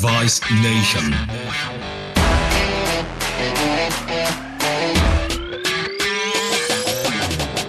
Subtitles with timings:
[0.00, 1.10] Device Nation.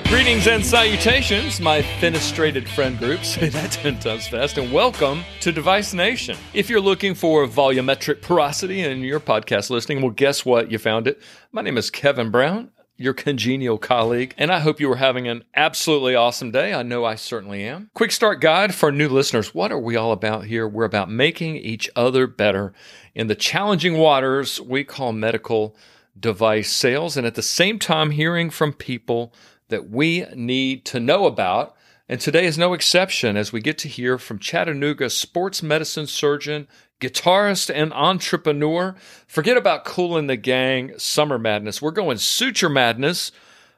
[0.04, 3.24] Greetings and salutations, my fenestrated friend group.
[3.26, 4.60] Say that 10 times fast.
[4.60, 6.38] And welcome to Device Nation.
[6.54, 10.72] If you're looking for volumetric porosity in your podcast listening, well, guess what?
[10.72, 11.20] You found it.
[11.52, 12.70] My name is Kevin Brown,
[13.00, 16.74] your congenial colleague, and I hope you are having an absolutely awesome day.
[16.74, 17.90] I know I certainly am.
[17.94, 19.56] Quick start guide for new listeners.
[19.56, 20.68] What are we all about here?
[20.68, 22.74] We're about making each other better
[23.16, 25.78] in the challenging waters we call medical
[26.20, 29.34] device sales, and at the same time, hearing from people
[29.70, 31.76] that we need to know about.
[32.10, 36.68] And today is no exception as we get to hear from Chattanooga sports medicine surgeon,
[37.00, 38.96] guitarist, and entrepreneur.
[39.28, 41.82] Forget about Kool and the Gang summer madness.
[41.82, 43.32] We're going suture madness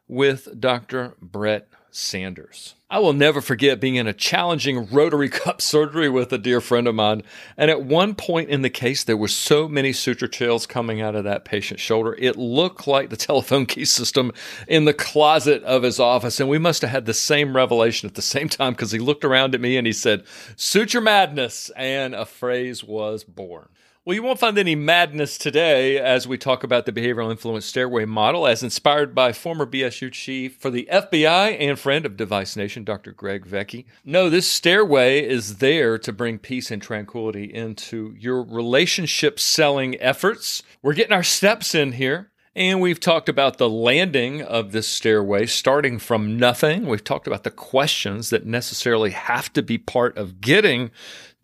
[0.07, 1.15] with Dr.
[1.21, 2.75] Brett Sanders.
[2.89, 6.87] I will never forget being in a challenging rotary cup surgery with a dear friend
[6.87, 7.23] of mine.
[7.57, 11.15] And at one point in the case, there were so many suture tails coming out
[11.15, 12.15] of that patient's shoulder.
[12.17, 14.31] It looked like the telephone key system
[14.67, 16.39] in the closet of his office.
[16.39, 19.25] And we must have had the same revelation at the same time because he looked
[19.25, 20.23] around at me and he said,
[20.55, 21.71] Suture madness.
[21.75, 23.67] And a phrase was born.
[24.03, 28.05] Well, you won't find any madness today as we talk about the behavioral influence stairway
[28.05, 32.83] model, as inspired by former BSU chief for the FBI and friend of Device Nation,
[32.83, 33.11] Dr.
[33.11, 33.85] Greg Vecchi.
[34.03, 40.63] No, this stairway is there to bring peace and tranquility into your relationship selling efforts.
[40.81, 42.31] We're getting our steps in here.
[42.53, 46.85] And we've talked about the landing of this stairway starting from nothing.
[46.85, 50.91] We've talked about the questions that necessarily have to be part of getting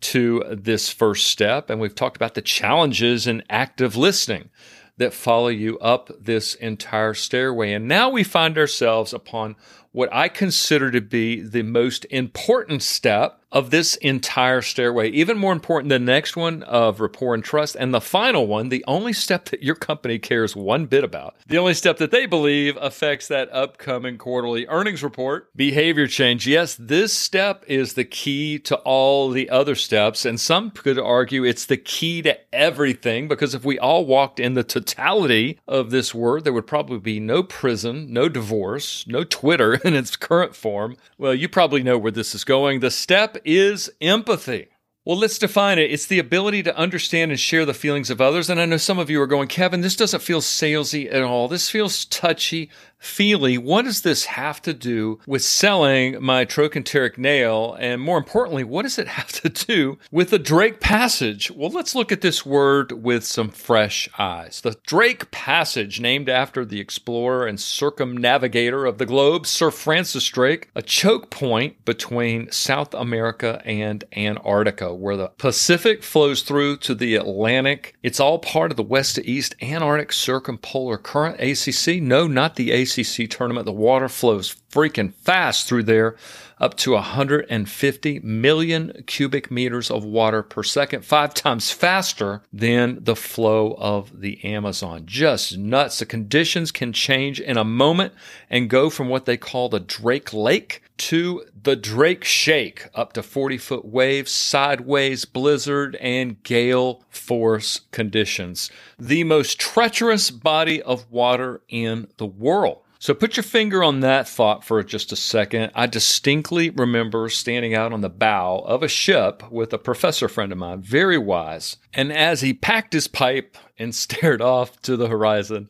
[0.00, 1.70] to this first step.
[1.70, 4.50] And we've talked about the challenges in active listening
[4.96, 7.72] that follow you up this entire stairway.
[7.72, 9.56] And now we find ourselves upon
[9.92, 15.52] what I consider to be the most important step of this entire stairway, even more
[15.52, 17.76] important the next one of rapport and trust.
[17.76, 21.58] And the final one, the only step that your company cares one bit about, the
[21.58, 26.46] only step that they believe affects that upcoming quarterly earnings report, behavior change.
[26.46, 30.24] Yes, this step is the key to all the other steps.
[30.24, 34.54] And some could argue it's the key to everything because if we all walked in
[34.54, 39.74] the totality of this word, there would probably be no prison, no divorce, no Twitter
[39.84, 40.96] in its current form.
[41.16, 42.80] Well, you probably know where this is going.
[42.80, 44.68] The step is empathy?
[45.04, 45.90] Well, let's define it.
[45.90, 48.50] It's the ability to understand and share the feelings of others.
[48.50, 51.48] And I know some of you are going, Kevin, this doesn't feel salesy at all.
[51.48, 52.68] This feels touchy
[52.98, 53.56] feely.
[53.56, 57.76] What does this have to do with selling my trochanteric nail?
[57.78, 61.50] And more importantly, what does it have to do with the Drake Passage?
[61.50, 64.60] Well, let's look at this word with some fresh eyes.
[64.60, 70.68] The Drake Passage, named after the explorer and circumnavigator of the globe, Sir Francis Drake,
[70.74, 77.14] a choke point between South America and Antarctica, where the Pacific flows through to the
[77.14, 77.94] Atlantic.
[78.02, 82.02] It's all part of the west to east Antarctic circumpolar current, ACC.
[82.02, 86.16] No, not the ACC ACC tournament, the water flows freaking fast through there,
[86.60, 93.16] up to 150 million cubic meters of water per second, five times faster than the
[93.16, 95.02] flow of the Amazon.
[95.06, 95.98] Just nuts.
[95.98, 98.12] The conditions can change in a moment
[98.50, 103.22] and go from what they call the Drake Lake to the Drake Shake, up to
[103.22, 108.70] 40 foot waves, sideways blizzard, and gale force conditions.
[108.98, 112.82] The most treacherous body of water in the world.
[113.00, 115.70] So put your finger on that thought for just a second.
[115.72, 120.50] I distinctly remember standing out on the bow of a ship with a professor friend
[120.50, 121.76] of mine, very wise.
[121.94, 125.68] And as he packed his pipe and stared off to the horizon,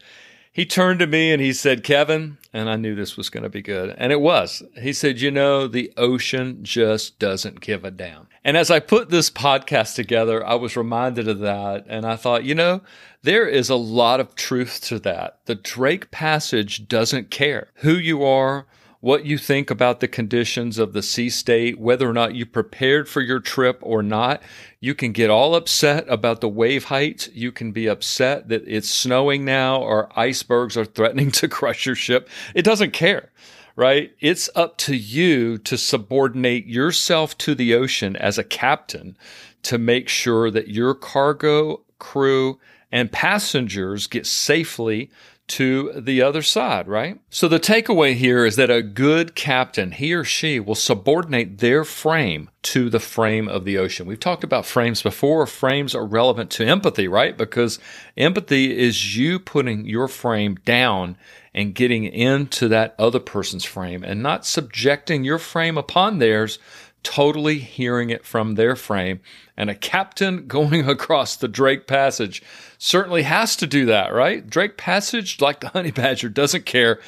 [0.59, 3.49] he turned to me and he said, Kevin, and I knew this was going to
[3.49, 3.95] be good.
[3.97, 4.61] And it was.
[4.75, 8.27] He said, You know, the ocean just doesn't give a damn.
[8.43, 11.85] And as I put this podcast together, I was reminded of that.
[11.87, 12.81] And I thought, you know,
[13.23, 15.39] there is a lot of truth to that.
[15.45, 18.67] The Drake Passage doesn't care who you are,
[19.01, 23.09] what you think about the conditions of the sea state, whether or not you prepared
[23.09, 24.43] for your trip or not.
[24.81, 27.29] You can get all upset about the wave height.
[27.33, 31.95] You can be upset that it's snowing now or icebergs are threatening to crush your
[31.95, 32.29] ship.
[32.55, 33.31] It doesn't care,
[33.77, 34.13] right?
[34.19, 39.17] It's up to you to subordinate yourself to the ocean as a captain
[39.63, 42.59] to make sure that your cargo, crew,
[42.91, 45.11] and passengers get safely
[45.49, 47.21] to the other side, right?
[47.31, 51.85] So the takeaway here is that a good captain, he or she will subordinate their
[51.85, 54.07] frame to the frame of the ocean.
[54.07, 55.47] We've talked about frames before.
[55.47, 57.37] Frames are relevant to empathy, right?
[57.37, 57.79] Because
[58.17, 61.17] empathy is you putting your frame down
[61.55, 66.59] and getting into that other person's frame and not subjecting your frame upon theirs
[67.03, 69.21] totally hearing it from their frame.
[69.57, 72.43] And a captain going across the Drake Passage
[72.79, 74.49] certainly has to do that, right?
[74.49, 77.01] Drake Passage, like the honey badger, doesn't care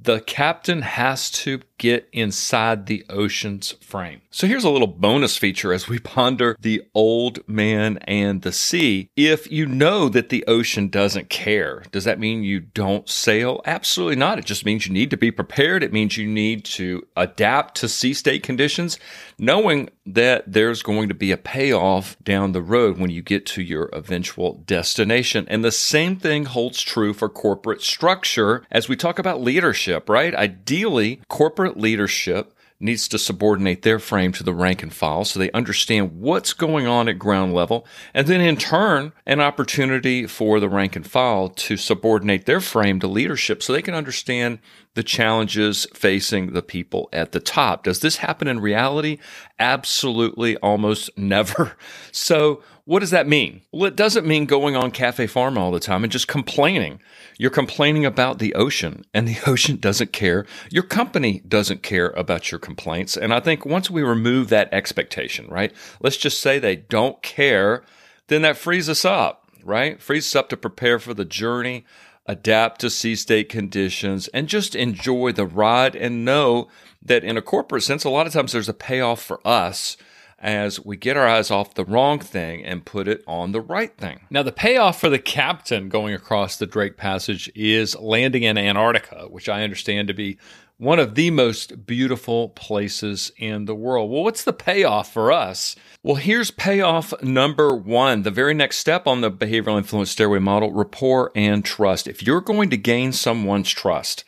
[0.00, 4.20] the captain has to get inside the ocean's frame.
[4.38, 9.10] So here's a little bonus feature as we ponder the old man and the sea.
[9.16, 13.60] If you know that the ocean doesn't care, does that mean you don't sail?
[13.64, 14.38] Absolutely not.
[14.38, 15.82] It just means you need to be prepared.
[15.82, 18.96] It means you need to adapt to sea state conditions,
[19.40, 23.62] knowing that there's going to be a payoff down the road when you get to
[23.64, 25.46] your eventual destination.
[25.48, 30.32] And the same thing holds true for corporate structure as we talk about leadership, right?
[30.32, 35.50] Ideally, corporate leadership needs to subordinate their frame to the rank and file so they
[35.50, 37.86] understand what's going on at ground level.
[38.14, 43.00] And then in turn, an opportunity for the rank and file to subordinate their frame
[43.00, 44.60] to leadership so they can understand
[44.98, 47.84] the challenges facing the people at the top.
[47.84, 49.18] Does this happen in reality?
[49.60, 51.76] Absolutely, almost never.
[52.10, 53.60] So, what does that mean?
[53.70, 57.00] Well, it doesn't mean going on CafePharma all the time and just complaining.
[57.38, 60.44] You're complaining about the ocean, and the ocean doesn't care.
[60.68, 63.16] Your company doesn't care about your complaints.
[63.16, 65.72] And I think once we remove that expectation, right?
[66.00, 67.84] Let's just say they don't care,
[68.26, 70.02] then that frees us up, right?
[70.02, 71.84] Frees us up to prepare for the journey
[72.28, 76.68] adapt to sea state conditions, and just enjoy the ride and know
[77.02, 79.96] that in a corporate sense, a lot of times there's a payoff for us
[80.38, 83.96] as we get our eyes off the wrong thing and put it on the right
[83.96, 84.20] thing.
[84.30, 89.26] Now, the payoff for the captain going across the Drake Passage is landing in Antarctica,
[89.28, 90.38] which I understand to be
[90.78, 94.10] one of the most beautiful places in the world.
[94.10, 95.74] Well, what's the payoff for us?
[96.04, 98.22] Well, here's payoff number one.
[98.22, 102.06] The very next step on the behavioral influence stairway model rapport and trust.
[102.06, 104.24] If you're going to gain someone's trust,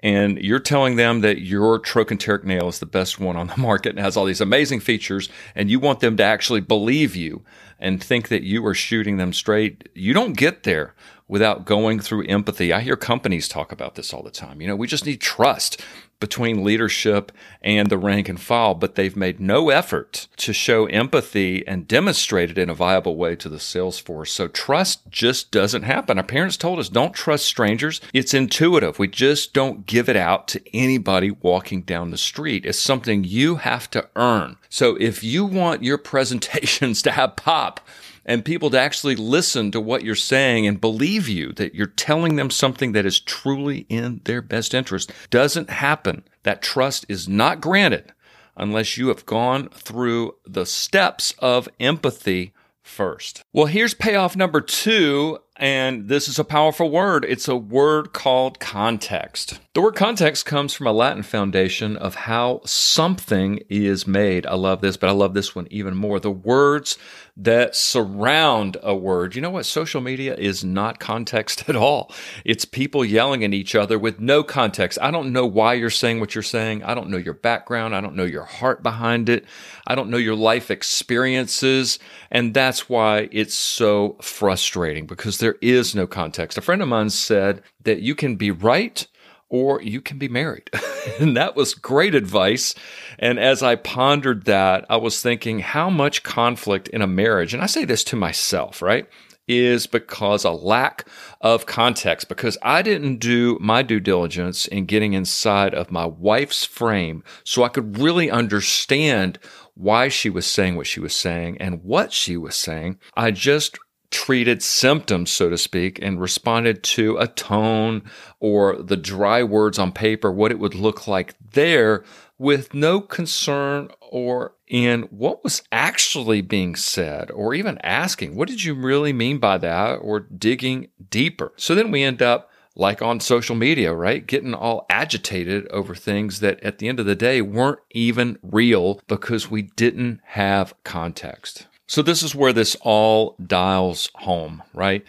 [0.00, 3.90] and you're telling them that your trochanteric nail is the best one on the market
[3.90, 7.42] and has all these amazing features, and you want them to actually believe you
[7.78, 10.94] and think that you are shooting them straight, you don't get there
[11.26, 12.72] without going through empathy.
[12.72, 14.60] I hear companies talk about this all the time.
[14.60, 15.80] You know, we just need trust
[16.20, 21.66] between leadership and the rank and file, but they've made no effort to show empathy
[21.66, 24.32] and demonstrate it in a viable way to the sales force.
[24.32, 26.16] So trust just doesn't happen.
[26.16, 28.00] Our parents told us don't trust strangers.
[28.12, 28.98] It's intuitive.
[28.98, 32.64] We just don't give it out to anybody walking down the street.
[32.64, 34.56] It's something you have to earn.
[34.70, 37.80] So if you want your presentations to have pop,
[38.26, 42.36] and people to actually listen to what you're saying and believe you that you're telling
[42.36, 46.24] them something that is truly in their best interest doesn't happen.
[46.42, 48.12] That trust is not granted
[48.56, 52.52] unless you have gone through the steps of empathy
[52.84, 53.42] first.
[53.52, 57.24] Well, here's payoff number two, and this is a powerful word.
[57.24, 59.58] It's a word called context.
[59.72, 64.46] The word context comes from a Latin foundation of how something is made.
[64.46, 66.20] I love this, but I love this one even more.
[66.20, 66.98] The words
[67.36, 69.34] that surround a word.
[69.34, 69.66] You know what?
[69.66, 72.12] Social media is not context at all.
[72.44, 74.98] It's people yelling at each other with no context.
[75.02, 76.84] I don't know why you're saying what you're saying.
[76.84, 77.94] I don't know your background.
[77.94, 79.44] I don't know your heart behind it.
[79.86, 81.98] I don't know your life experiences.
[82.30, 86.56] And that's why it's so frustrating because there is no context.
[86.56, 89.06] A friend of mine said that you can be right
[89.54, 90.68] or you can be married.
[91.20, 92.74] and that was great advice.
[93.20, 97.62] And as I pondered that, I was thinking how much conflict in a marriage, and
[97.62, 99.06] I say this to myself, right?
[99.46, 101.06] Is because a lack
[101.40, 106.64] of context, because I didn't do my due diligence in getting inside of my wife's
[106.64, 109.38] frame so I could really understand
[109.74, 112.98] why she was saying what she was saying and what she was saying.
[113.16, 113.78] I just
[114.14, 118.00] treated symptoms, so to speak, and responded to a tone
[118.44, 122.04] or the dry words on paper, what it would look like there,
[122.36, 128.62] with no concern or in what was actually being said, or even asking, what did
[128.62, 131.54] you really mean by that, or digging deeper.
[131.56, 134.26] So then we end up like on social media, right?
[134.26, 139.00] Getting all agitated over things that at the end of the day weren't even real
[139.08, 141.66] because we didn't have context.
[141.86, 145.02] So this is where this all dials home, right?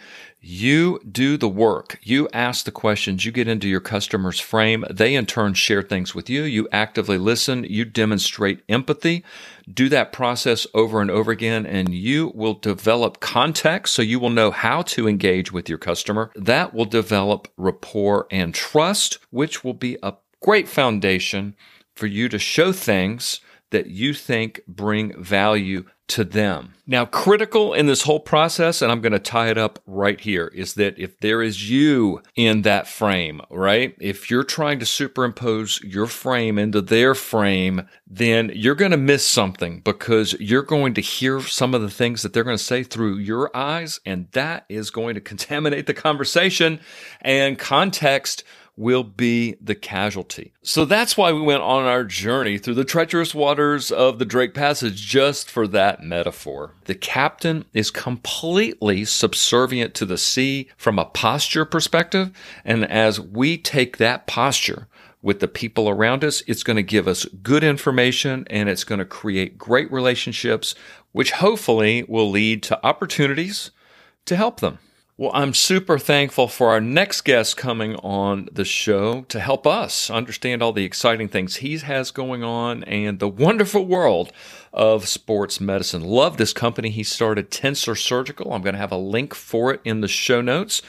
[0.48, 1.98] You do the work.
[2.04, 3.24] You ask the questions.
[3.24, 4.84] You get into your customer's frame.
[4.88, 6.44] They in turn share things with you.
[6.44, 7.64] You actively listen.
[7.64, 9.24] You demonstrate empathy.
[9.68, 14.30] Do that process over and over again, and you will develop context so you will
[14.30, 16.30] know how to engage with your customer.
[16.36, 21.56] That will develop rapport and trust, which will be a great foundation
[21.96, 26.74] for you to show things that you think bring value to them.
[26.86, 30.46] Now, critical in this whole process, and I'm going to tie it up right here,
[30.54, 33.96] is that if there is you in that frame, right?
[34.00, 39.26] If you're trying to superimpose your frame into their frame, then you're going to miss
[39.26, 42.84] something because you're going to hear some of the things that they're going to say
[42.84, 46.78] through your eyes, and that is going to contaminate the conversation
[47.20, 48.44] and context
[48.76, 50.52] will be the casualty.
[50.62, 54.52] So that's why we went on our journey through the treacherous waters of the Drake
[54.52, 56.74] Passage just for that metaphor.
[56.84, 62.30] The captain is completely subservient to the sea from a posture perspective.
[62.64, 64.88] And as we take that posture,
[65.22, 69.00] with the people around us, it's going to give us good information and it's going
[69.00, 70.76] to create great relationships,
[71.10, 73.72] which hopefully will lead to opportunities
[74.26, 74.78] to help them.
[75.18, 80.10] Well, I'm super thankful for our next guest coming on the show to help us
[80.10, 84.30] understand all the exciting things he has going on and the wonderful world
[84.74, 86.02] of sports medicine.
[86.04, 88.52] Love this company he started, Tensor Surgical.
[88.52, 90.82] I'm going to have a link for it in the show notes.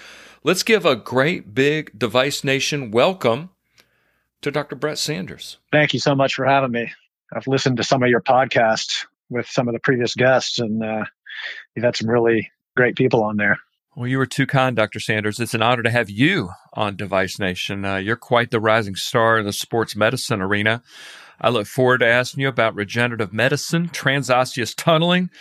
[0.43, 3.51] Let's give a great big Device Nation welcome
[4.41, 4.75] to Dr.
[4.75, 5.57] Brett Sanders.
[5.72, 6.91] Thank you so much for having me.
[7.34, 11.05] I've listened to some of your podcasts with some of the previous guests, and uh,
[11.74, 13.57] you've had some really great people on there.
[13.98, 15.00] Well, you were too kind, Dr.
[15.00, 15.39] Sanders.
[15.39, 17.84] It's an honor to have you on Device Nation.
[17.84, 20.84] Uh, you're quite the rising star in the sports medicine arena.
[21.42, 25.32] I look forward to asking you about regenerative medicine, transosseous tunneling,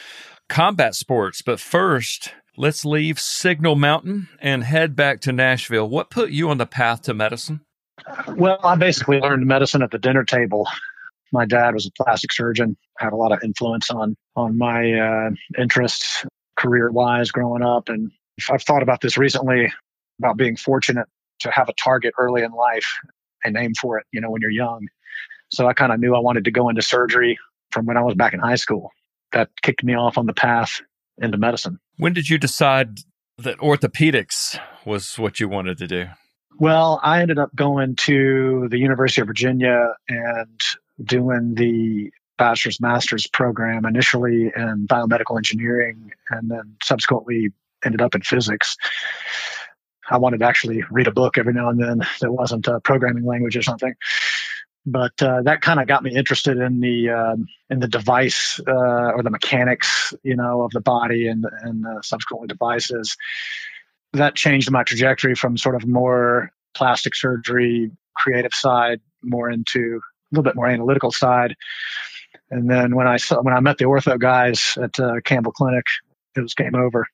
[0.49, 1.43] combat sports.
[1.43, 5.87] But first, let's leave Signal Mountain and head back to Nashville.
[5.87, 7.61] What put you on the path to medicine?
[8.27, 10.67] Well, I basically learned medicine at the dinner table.
[11.31, 15.31] My dad was a plastic surgeon, had a lot of influence on on my uh,
[15.61, 16.25] interests
[16.57, 18.11] career wise growing up, and
[18.51, 19.73] I've thought about this recently
[20.19, 21.07] about being fortunate
[21.41, 22.99] to have a target early in life
[23.45, 24.89] and aim for it, you know, when you're young.
[25.51, 27.39] So I kind of knew I wanted to go into surgery
[27.71, 28.91] from when I was back in high school.
[29.33, 30.81] That kicked me off on the path
[31.19, 31.79] into medicine.
[31.99, 32.99] When did you decide
[33.39, 36.07] that orthopedics was what you wanted to do?
[36.59, 40.61] Well, I ended up going to the University of Virginia and
[41.03, 47.51] doing the bachelor's master's program initially in biomedical engineering and then subsequently
[47.87, 48.77] ended up in physics.
[50.09, 53.25] I wanted to actually read a book every now and then that wasn't a programming
[53.25, 53.95] language or something.
[54.85, 57.37] But uh, that kind of got me interested in the uh,
[57.71, 62.47] in the device uh, or the mechanics, you know, of the body and and subsequently
[62.47, 63.17] devices.
[64.13, 70.29] That changed my trajectory from sort of more plastic surgery, creative side, more into a
[70.31, 71.57] little bit more analytical side.
[72.51, 75.87] And then when I saw, when I met the ortho guys at uh, Campbell Clinic,
[76.37, 77.07] it was game over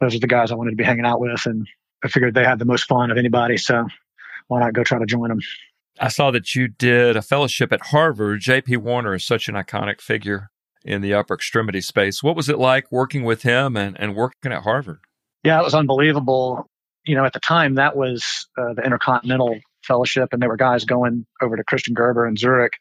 [0.00, 1.66] those are the guys I wanted to be hanging out with, and
[2.02, 3.56] I figured they had the most fun of anybody.
[3.56, 3.86] So
[4.48, 5.40] why not go try to join them?
[5.98, 8.40] I saw that you did a fellowship at Harvard.
[8.40, 8.78] J.P.
[8.78, 10.50] Warner is such an iconic figure
[10.84, 12.22] in the upper extremity space.
[12.22, 15.00] What was it like working with him and, and working at Harvard?
[15.44, 16.66] Yeah, it was unbelievable.
[17.04, 20.84] You know, at the time, that was uh, the Intercontinental Fellowship, and there were guys
[20.84, 22.74] going over to Christian Gerber in Zurich.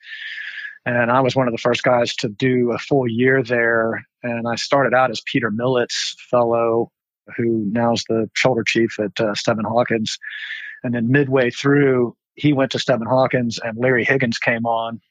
[0.85, 4.05] And I was one of the first guys to do a full year there.
[4.23, 6.91] And I started out as Peter Millett's fellow
[7.35, 9.33] who now is the shoulder chief at uh,
[9.63, 10.17] Hawkins.
[10.83, 15.01] And then midway through, he went to Steadman Hawkins and Larry Higgins came on.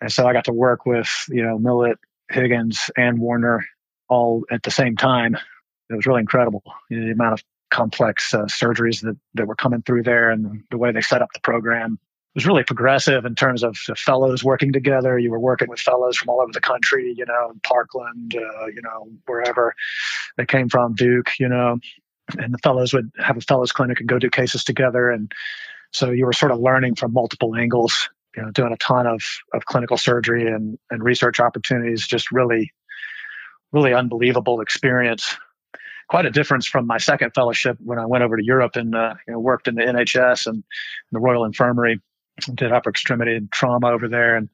[0.00, 1.98] And so I got to work with, you know, Millett,
[2.30, 3.66] Higgins, and Warner
[4.08, 5.36] all at the same time.
[5.88, 6.62] It was really incredible.
[6.88, 10.64] You know, the amount of complex uh, surgeries that, that were coming through there and
[10.70, 11.98] the way they set up the program
[12.34, 15.18] was really progressive in terms of fellows working together.
[15.18, 18.82] You were working with fellows from all over the country, you know, Parkland, uh, you
[18.82, 19.74] know, wherever
[20.36, 21.78] they came from, Duke, you know,
[22.38, 25.10] and the fellows would have a fellows clinic and go do cases together.
[25.10, 25.32] And
[25.92, 29.22] so you were sort of learning from multiple angles, you know, doing a ton of,
[29.52, 32.72] of clinical surgery and, and research opportunities, just really,
[33.72, 35.34] really unbelievable experience.
[36.08, 39.14] Quite a difference from my second fellowship when I went over to Europe and uh,
[39.26, 40.64] you know, worked in the NHS and
[41.12, 42.00] the Royal Infirmary
[42.46, 44.48] did upper extremity and trauma over there and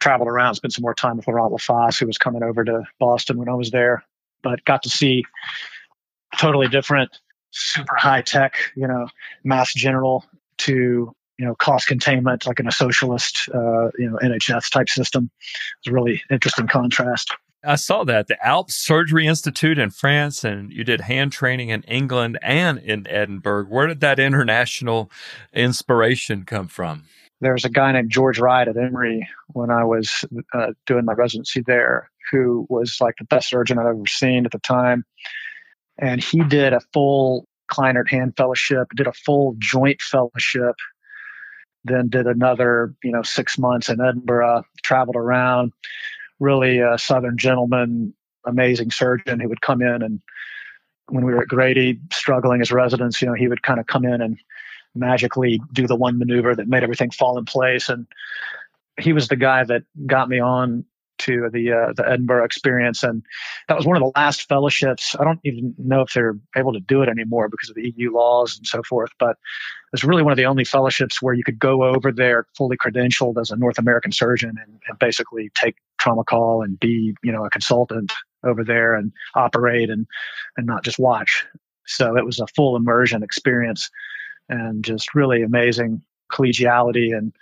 [0.00, 3.38] traveled around, spent some more time with Laurent Lafosse, who was coming over to Boston
[3.38, 4.04] when I was there,
[4.42, 5.24] but got to see
[6.38, 7.10] totally different,
[7.50, 9.06] super high tech, you know,
[9.44, 10.24] mass general
[10.58, 15.30] to, you know, cost containment, like in a socialist, uh, you know, NHS type system.
[15.42, 17.34] It was a really interesting contrast.
[17.64, 21.82] I saw that the Alps Surgery Institute in France, and you did hand training in
[21.82, 23.66] England and in Edinburgh.
[23.66, 25.10] Where did that international
[25.52, 27.04] inspiration come from?
[27.40, 31.62] There's a guy named George Wright at Emory when I was uh, doing my residency
[31.64, 35.04] there, who was like the best surgeon I've ever seen at the time.
[35.98, 40.74] And he did a full Kleinert hand fellowship, did a full joint fellowship,
[41.84, 45.72] then did another, you know, six months in Edinburgh, traveled around,
[46.42, 50.20] really a Southern gentleman, amazing surgeon who would come in and
[51.08, 54.04] when we were at Grady struggling as residents, you know, he would kind of come
[54.04, 54.38] in and
[54.94, 57.88] magically do the one maneuver that made everything fall in place.
[57.88, 58.06] And
[58.98, 60.84] he was the guy that got me on
[61.18, 63.22] to the uh, the Edinburgh experience, and
[63.68, 65.14] that was one of the last fellowships.
[65.18, 68.12] I don't even know if they're able to do it anymore because of the EU
[68.12, 69.10] laws and so forth.
[69.20, 69.36] But
[69.92, 73.40] it's really one of the only fellowships where you could go over there fully credentialed
[73.40, 77.44] as a North American surgeon and, and basically take trauma call and be you know
[77.44, 78.12] a consultant
[78.44, 80.06] over there and operate and
[80.56, 81.46] and not just watch.
[81.86, 83.90] So it was a full immersion experience
[84.48, 87.32] and just really amazing collegiality and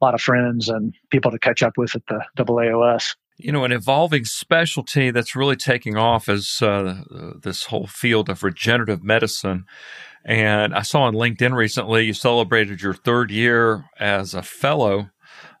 [0.00, 3.14] a lot of friends and people to catch up with at the AAOS.
[3.36, 7.02] You know, an evolving specialty that's really taking off is uh,
[7.42, 9.64] this whole field of regenerative medicine.
[10.24, 15.10] And I saw on LinkedIn recently you celebrated your third year as a fellow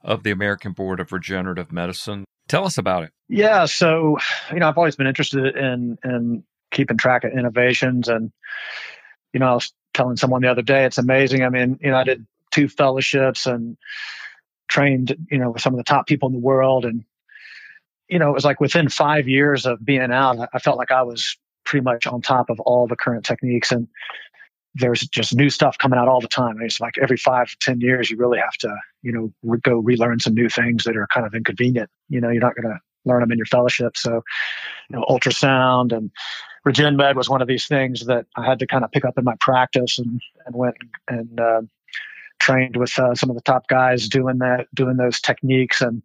[0.02, 2.24] of the American Board of Regenerative Medicine.
[2.50, 3.12] Tell us about it.
[3.28, 4.18] Yeah, so
[4.52, 6.42] you know, I've always been interested in in
[6.72, 8.32] keeping track of innovations, and
[9.32, 11.44] you know, I was telling someone the other day, it's amazing.
[11.44, 13.76] I mean, you know, I did two fellowships and
[14.68, 16.84] trained, you know, with some of the top people in the world.
[16.84, 17.04] And,
[18.08, 21.02] you know, it was like within five years of being out, I felt like I
[21.02, 23.72] was pretty much on top of all the current techniques.
[23.72, 23.88] And
[24.74, 26.58] there's just new stuff coming out all the time.
[26.60, 30.20] It's like every five 10 years, you really have to, you know, re- go relearn
[30.20, 31.90] some new things that are kind of inconvenient.
[32.08, 33.96] You know, you're not going to learn them in your fellowship.
[33.96, 34.22] So,
[34.88, 36.10] you know, ultrasound and
[36.64, 39.16] Regen Med was one of these things that I had to kind of pick up
[39.16, 40.76] in my practice and, and went
[41.08, 41.62] and uh,
[42.38, 45.80] trained with uh, some of the top guys doing that, doing those techniques.
[45.80, 46.02] And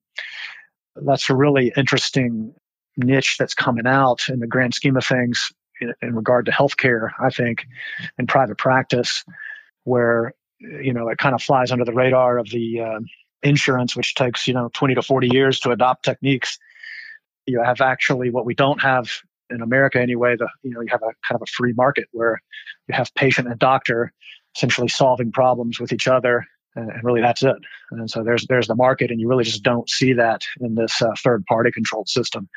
[0.95, 2.53] that's a really interesting
[2.95, 7.09] niche that's coming out in the grand scheme of things in, in regard to healthcare,
[7.19, 7.65] I think,
[8.17, 9.25] in private practice,
[9.83, 12.99] where, you know, it kind of flies under the radar of the uh,
[13.43, 16.57] insurance, which takes, you know, 20 to 40 years to adopt techniques.
[17.45, 19.09] You have actually what we don't have
[19.49, 22.41] in America anyway, the you know you have a kind of a free market where
[22.87, 24.11] you have patient and doctor
[24.55, 26.45] essentially solving problems with each other,
[26.75, 27.55] and, really that's it.
[27.91, 31.01] And so there's there's the market, and you really just don't see that in this
[31.01, 32.49] uh, third party controlled system.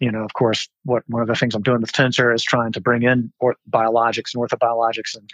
[0.00, 2.72] You know, of course, what one of the things I'm doing with Tensor is trying
[2.72, 5.28] to bring in or, biologics and orthobiologics, and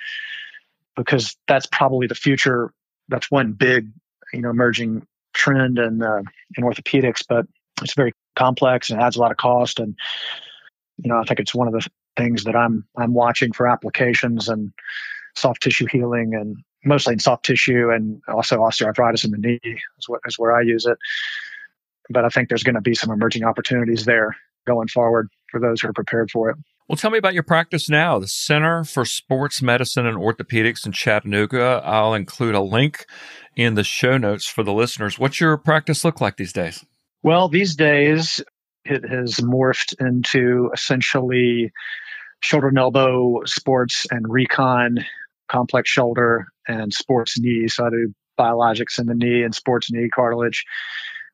[0.97, 2.73] because that's probably the future.
[3.09, 3.91] That's one big,
[4.33, 6.23] you know, emerging trend in uh,
[6.57, 7.47] in orthopedics, but
[7.83, 9.97] it's very complex and adds a lot of cost and
[10.99, 14.49] you know, I think it's one of the things that I'm I'm watching for applications
[14.49, 14.73] and
[15.35, 20.09] soft tissue healing and mostly in soft tissue and also osteoarthritis in the knee is
[20.09, 20.99] what is where I use it.
[22.11, 25.81] But I think there's going to be some emerging opportunities there going forward for those
[25.81, 26.57] who are prepared for it.
[26.89, 30.93] Well, tell me about your practice now, the Center for Sports Medicine and Orthopedics in
[30.93, 31.81] Chattanooga.
[31.83, 33.07] I'll include a link
[33.57, 35.19] in the show notes for the listeners.
[35.19, 36.85] What's your practice look like these days?
[37.23, 38.43] Well, these days
[38.85, 41.73] it has morphed into essentially
[42.41, 45.07] shoulder and elbow sports and recon,
[45.49, 47.67] complex shoulder and sports knee.
[47.69, 50.65] So I do biologics in the knee and sports knee cartilage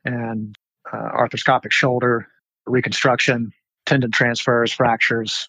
[0.05, 0.57] and
[0.93, 2.29] uh, arthroscopic shoulder
[2.67, 3.51] reconstruction,
[3.91, 5.49] tendon transfers, fractures,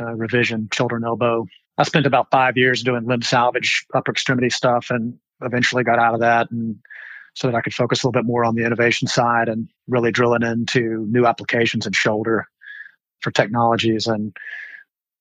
[0.00, 1.46] uh, revision, and elbow.
[1.76, 6.14] I spent about five years doing limb salvage, upper extremity stuff, and eventually got out
[6.14, 6.76] of that and
[7.34, 10.12] so that I could focus a little bit more on the innovation side and really
[10.12, 12.46] drilling into new applications in shoulder
[13.20, 14.34] for technologies and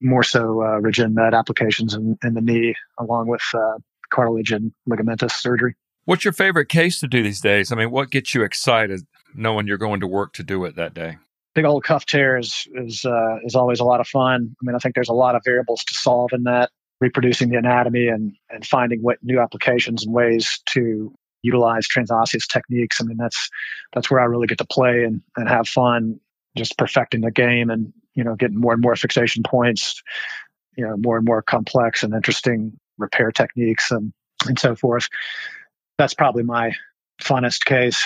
[0.01, 3.79] more so uh, regen med applications in, in, the knee, along with uh,
[4.11, 5.75] cartilage and ligamentous surgery.
[6.05, 7.71] What's your favorite case to do these days?
[7.71, 9.01] I mean, what gets you excited
[9.33, 11.17] knowing you're going to work to do it that day?
[11.55, 14.55] Big old cuff tear is is uh, is always a lot of fun.
[14.61, 16.69] I mean, I think there's a lot of variables to solve in that
[17.01, 22.99] reproducing the anatomy and and finding what new applications and ways to utilize transosseous techniques.
[22.99, 23.49] I mean, that's
[23.93, 26.19] that's where I really get to play and, and have fun,
[26.57, 30.01] just perfecting the game and you know getting more and more fixation points,
[30.75, 34.13] you know, more and more complex and interesting repair techniques and
[34.47, 35.07] and so forth.
[35.97, 36.73] That's probably my
[37.21, 38.03] funnest case.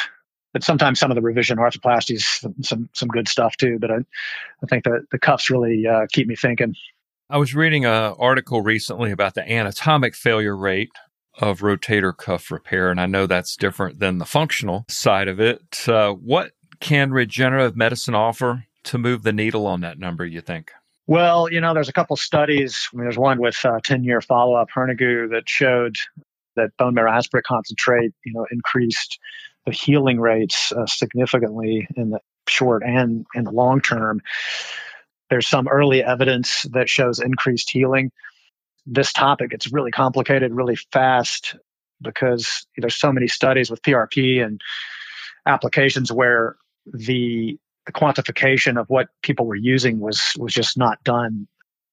[0.54, 3.78] But sometimes some of the revision arthroplasties, some some, some good stuff too.
[3.80, 3.98] But I,
[4.64, 6.76] I think that the cuffs really uh, keep me thinking.
[7.30, 10.90] I was reading an article recently about the anatomic failure rate
[11.38, 12.90] of rotator cuff repair.
[12.90, 15.88] And I know that's different than the functional side of it.
[15.88, 20.72] Uh, what can regenerative medicine offer to move the needle on that number, you think?
[21.08, 22.88] Well, you know, there's a couple studies.
[22.94, 25.98] I mean, there's one with 10 year follow up Hernigou that showed
[26.56, 29.20] that bone marrow aspirate concentrate, you know, increased
[29.66, 34.22] the healing rates uh, significantly in the short and in the long term.
[35.30, 38.12] There's some early evidence that shows increased healing
[38.86, 39.54] this topic.
[39.54, 41.56] It's really complicated, really fast.
[42.02, 44.62] because there's so many studies with PRP and
[45.46, 51.48] applications where the the quantification of what people were using was was just not done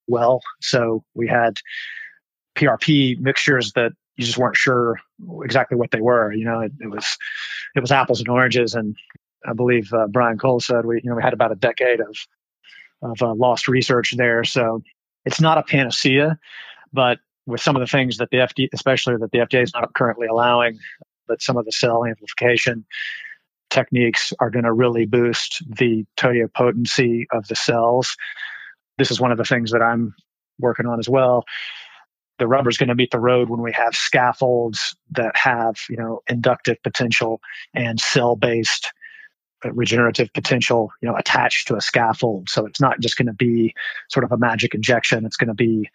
[0.06, 0.42] well.
[0.60, 1.58] So we had
[2.54, 4.98] PRP mixtures that you just weren't sure
[5.42, 6.32] exactly what they were.
[6.32, 7.16] You know, it, it was
[7.74, 8.96] it was apples and oranges, and
[9.46, 12.16] I believe uh, Brian Cole said we you know we had about a decade of
[13.02, 14.44] of uh, lost research there.
[14.44, 14.82] So
[15.24, 16.38] it's not a panacea,
[16.92, 19.94] but with some of the things that the FDA, especially that the FDA is not
[19.94, 20.78] currently allowing,
[21.28, 22.86] but some of the cell amplification
[23.70, 28.16] techniques are going to really boost the totipotency of the cells.
[28.98, 30.14] This is one of the things that I'm
[30.58, 31.44] working on as well.
[32.38, 35.96] The rubber is going to meet the road when we have scaffolds that have, you
[35.96, 37.40] know, inductive potential
[37.74, 38.92] and cell-based
[39.64, 42.50] uh, regenerative potential, you know, attached to a scaffold.
[42.50, 43.74] So it's not just going to be
[44.08, 45.24] sort of a magic injection.
[45.24, 45.88] It's going to be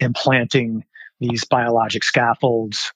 [0.00, 0.84] implanting
[1.20, 2.92] these biologic scaffolds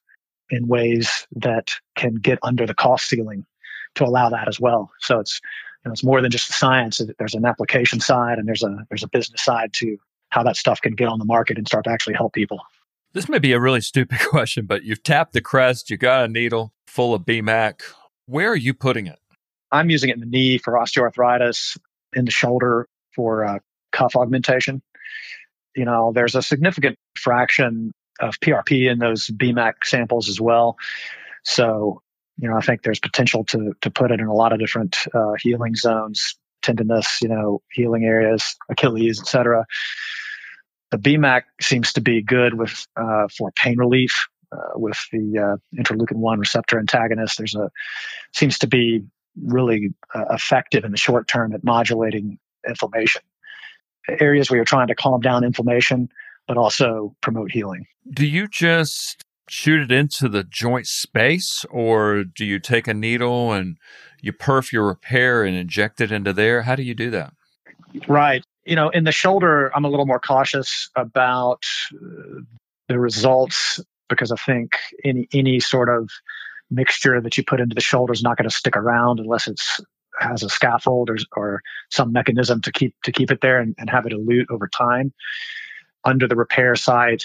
[0.51, 3.47] in ways that can get under the cost ceiling
[3.95, 4.91] to allow that as well.
[4.99, 5.41] So it's
[5.85, 7.01] you know, it's more than just the science.
[7.19, 9.99] There's an application side and there's a there's a business side to
[10.35, 12.61] how that stuff can get on the market and start to actually help people.
[13.13, 16.29] This may be a really stupid question, but you've tapped the crest, you got a
[16.29, 17.83] needle full of BMAC.
[18.27, 19.19] Where are you putting it?
[19.71, 21.79] I'm using it in the knee for osteoarthritis,
[22.15, 23.59] in the shoulder for uh,
[23.93, 24.83] cuff augmentation.
[25.77, 30.77] You know, there's a significant fraction of PRP in those BMAC samples as well.
[31.45, 32.03] So
[32.39, 34.97] you know, I think there's potential to to put it in a lot of different
[35.15, 39.67] uh, healing zones, tendinous, you know, healing areas, Achilles, etc.
[40.91, 45.81] The BMAC seems to be good with uh, for pain relief uh, with the uh,
[45.81, 47.39] interleukin one receptor antagonist.
[47.39, 47.71] There's a
[48.33, 49.05] seems to be
[49.43, 53.23] really uh, effective in the short term at modulating inflammation.
[54.09, 56.09] Areas where you're trying to calm down inflammation,
[56.47, 57.87] but also promote healing.
[58.13, 63.53] Do you just shoot it into the joint space, or do you take a needle
[63.53, 63.77] and
[64.25, 66.63] you perf your repair and inject it into there?
[66.63, 67.33] How do you do that?
[68.09, 68.45] Right.
[68.65, 72.41] You know, in the shoulder, I'm a little more cautious about uh,
[72.89, 76.11] the results because I think any any sort of
[76.71, 79.81] mixture that you put into the shoulder is not going to stick around unless it's
[80.19, 81.61] has a scaffold or, or
[81.91, 85.13] some mechanism to keep to keep it there and, and have it elute over time.
[86.05, 87.23] Under the repair side,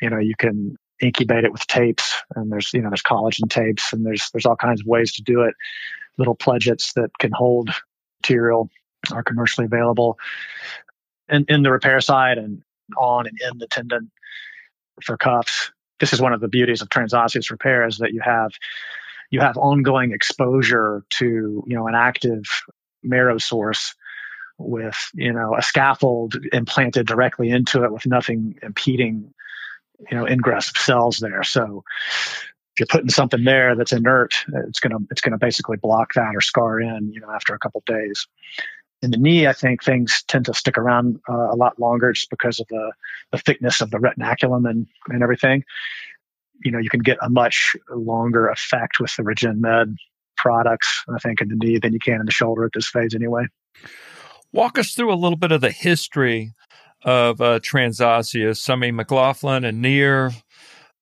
[0.00, 3.92] you know, you can incubate it with tapes and there's you know there's collagen tapes
[3.92, 5.54] and there's there's all kinds of ways to do it.
[6.16, 7.70] Little pledgets that can hold
[8.20, 8.68] material
[9.12, 10.18] are commercially available
[11.28, 12.62] and in the repair side and
[12.96, 14.10] on and in the tendon
[15.02, 15.70] for cuffs.
[16.00, 18.52] This is one of the beauties of transosseous repair is that you have
[19.30, 22.42] you have ongoing exposure to you know an active
[23.02, 23.94] marrow source
[24.58, 29.32] with you know a scaffold implanted directly into it with nothing impeding
[30.10, 31.42] you know ingress cells there.
[31.42, 31.84] So
[32.78, 34.34] if you're putting something there that's inert,
[34.68, 37.82] it's gonna it's gonna basically block that or scar in you know after a couple
[37.86, 38.26] days.
[39.00, 42.30] In the knee, I think things tend to stick around uh, a lot longer just
[42.30, 42.92] because of the,
[43.30, 45.62] the thickness of the retinaculum and, and everything.
[46.64, 49.94] You know, you can get a much longer effect with the Regen Med
[50.36, 53.14] products, I think, in the knee than you can in the shoulder at this phase
[53.14, 53.44] anyway.
[54.52, 56.54] Walk us through a little bit of the history
[57.04, 58.58] of uh, Transosseous.
[58.58, 60.32] Sami McLaughlin and Neer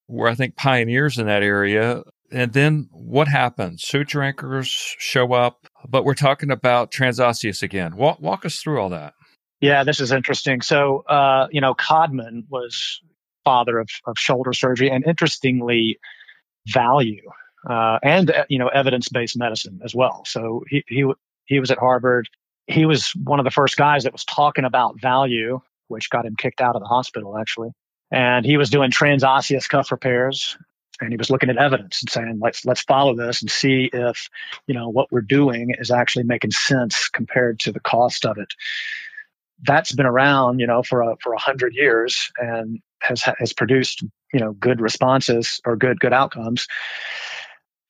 [0.08, 2.02] were, I think, pioneers in that area.
[2.30, 3.82] And then what happens?
[3.82, 7.96] Suture anchors show up, but we're talking about Transosseous again.
[7.96, 9.14] Walk, walk us through all that.
[9.60, 10.60] Yeah, this is interesting.
[10.60, 13.00] So, uh, you know, Codman was
[13.44, 15.98] father of, of shoulder surgery, and interestingly,
[16.66, 17.22] value
[17.68, 20.24] uh, and uh, you know evidence based medicine as well.
[20.26, 21.04] So he he
[21.46, 22.28] he was at Harvard.
[22.66, 26.36] He was one of the first guys that was talking about value which got him
[26.36, 27.70] kicked out of the hospital actually.
[28.10, 30.56] And he was doing transosseous cuff repairs
[31.00, 34.28] and he was looking at evidence and saying let's let's follow this and see if
[34.66, 38.48] you know what we're doing is actually making sense compared to the cost of it.
[39.62, 44.02] That's been around you know for a for a hundred years and has has produced
[44.32, 46.66] you know good responses or good good outcomes.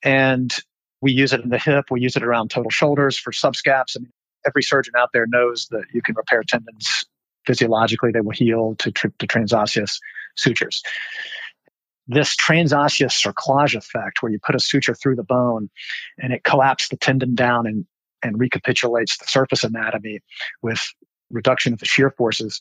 [0.03, 0.55] And
[1.01, 1.87] we use it in the hip.
[1.91, 3.97] We use it around total shoulders for subscaps.
[3.97, 4.13] I mean,
[4.47, 7.05] every surgeon out there knows that you can repair tendons
[7.47, 10.01] physiologically they will heal to, to transosseous
[10.37, 10.83] sutures.
[12.09, 15.71] This transosseous cerclage effect, where you put a suture through the bone
[16.19, 17.87] and it collapses the tendon down and,
[18.23, 20.21] and recapitulates the surface anatomy
[20.63, 20.81] with
[21.31, 22.61] reduction of the shear forces,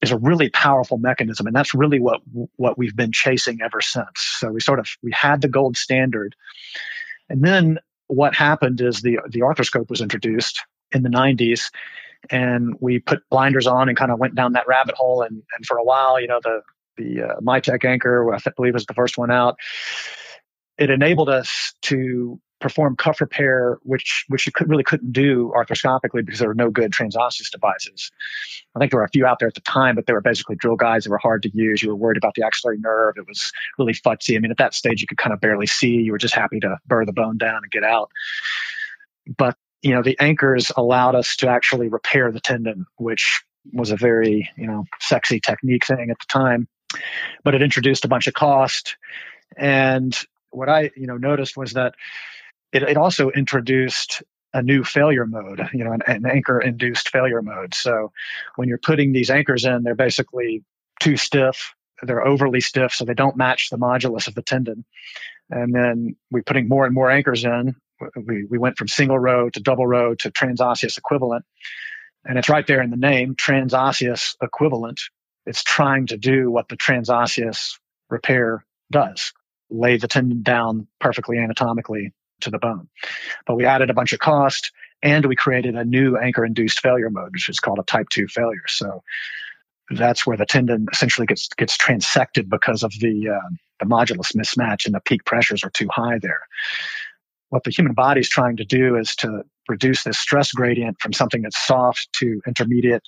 [0.00, 1.46] is a really powerful mechanism.
[1.46, 2.20] And that's really what,
[2.56, 4.06] what we've been chasing ever since.
[4.38, 6.34] So we sort of, we had the gold standard.
[7.28, 11.70] And then what happened is the, the arthroscope was introduced in the 90s
[12.30, 15.66] and we put blinders on and kind of went down that rabbit hole and, and
[15.66, 16.60] for a while you know the
[16.96, 19.56] the uh, Mitek anchor, I believe was the first one out.
[20.78, 26.24] It enabled us to perform cuff repair, which which you could, really couldn't do arthroscopically
[26.24, 28.10] because there were no good transosseous devices.
[28.74, 30.56] I think there were a few out there at the time, but they were basically
[30.56, 31.82] drill guides that were hard to use.
[31.82, 34.36] You were worried about the axillary nerve; it was really futzy.
[34.36, 35.92] I mean, at that stage, you could kind of barely see.
[35.92, 38.10] You were just happy to burr the bone down and get out.
[39.36, 43.96] But you know, the anchors allowed us to actually repair the tendon, which was a
[43.96, 46.68] very you know sexy technique thing at the time.
[47.44, 48.96] But it introduced a bunch of cost,
[49.56, 50.16] and
[50.50, 51.94] what I you know noticed was that
[52.72, 57.42] it, it also introduced a new failure mode, you know, an, an anchor induced failure
[57.42, 57.74] mode.
[57.74, 58.12] So
[58.56, 60.64] when you're putting these anchors in, they're basically
[61.00, 61.74] too stiff.
[62.02, 64.84] They're overly stiff, so they don't match the modulus of the tendon.
[65.50, 67.76] And then we're putting more and more anchors in.
[68.16, 71.44] We, we went from single row to double row to transosseous equivalent.
[72.24, 75.00] And it's right there in the name, transosseous equivalent.
[75.46, 77.78] It's trying to do what the transosseous
[78.10, 79.32] repair does
[79.70, 82.88] lay the tendon down perfectly anatomically to the bone.
[83.46, 87.10] But we added a bunch of cost and we created a new anchor induced failure
[87.10, 88.66] mode, which is called a type 2 failure.
[88.68, 89.02] So
[89.90, 94.86] that's where the tendon essentially gets gets transected because of the uh, the modulus mismatch
[94.86, 96.40] and the peak pressures are too high there.
[97.50, 101.12] What the human body is trying to do is to reduce this stress gradient from
[101.12, 103.02] something that's soft to intermediate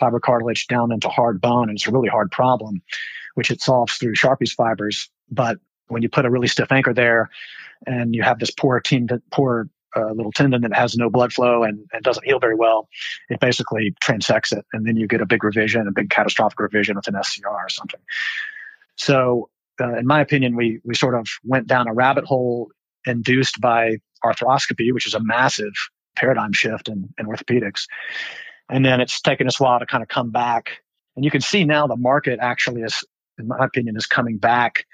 [0.00, 2.82] fibrocartilage down into hard bone, and it's a really hard problem,
[3.34, 5.08] which it solves through Sharpey's fibers.
[5.30, 7.30] But when you put a really stiff anchor there,
[7.86, 11.62] and you have this poor tendon, poor uh, little tendon that has no blood flow
[11.62, 12.88] and, and doesn't heal very well,
[13.28, 16.96] it basically transects it, and then you get a big revision, a big catastrophic revision
[16.96, 18.00] with an SCR or something.
[18.96, 22.70] So, uh, in my opinion, we we sort of went down a rabbit hole
[23.06, 25.72] induced by arthroscopy, which is a massive
[26.16, 27.86] paradigm shift in, in orthopedics,
[28.68, 30.80] and then it's taken us a while to kind of come back.
[31.16, 33.04] And you can see now the market actually is,
[33.38, 34.86] in my opinion, is coming back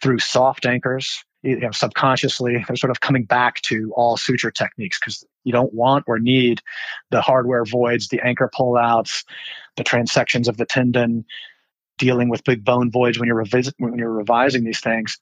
[0.00, 4.98] through soft anchors you know, subconsciously they're sort of coming back to all suture techniques
[4.98, 6.60] because you don't want or need
[7.10, 9.24] the hardware voids, the anchor pullouts,
[9.76, 11.24] the transections of the tendon,
[11.96, 15.18] dealing with big bone voids when you're revis- when you're revising these things.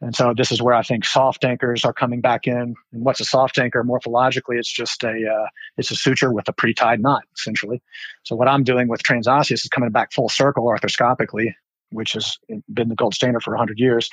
[0.00, 2.74] And so this is where I think soft anchors are coming back in.
[2.92, 4.58] And what's a soft anchor morphologically?
[4.58, 7.82] It's just a uh, it's a suture with a pre-tied knot essentially.
[8.22, 11.54] So what I'm doing with transosseous is coming back full circle arthroscopically,
[11.90, 12.38] which has
[12.72, 14.08] been the gold standard for 100 years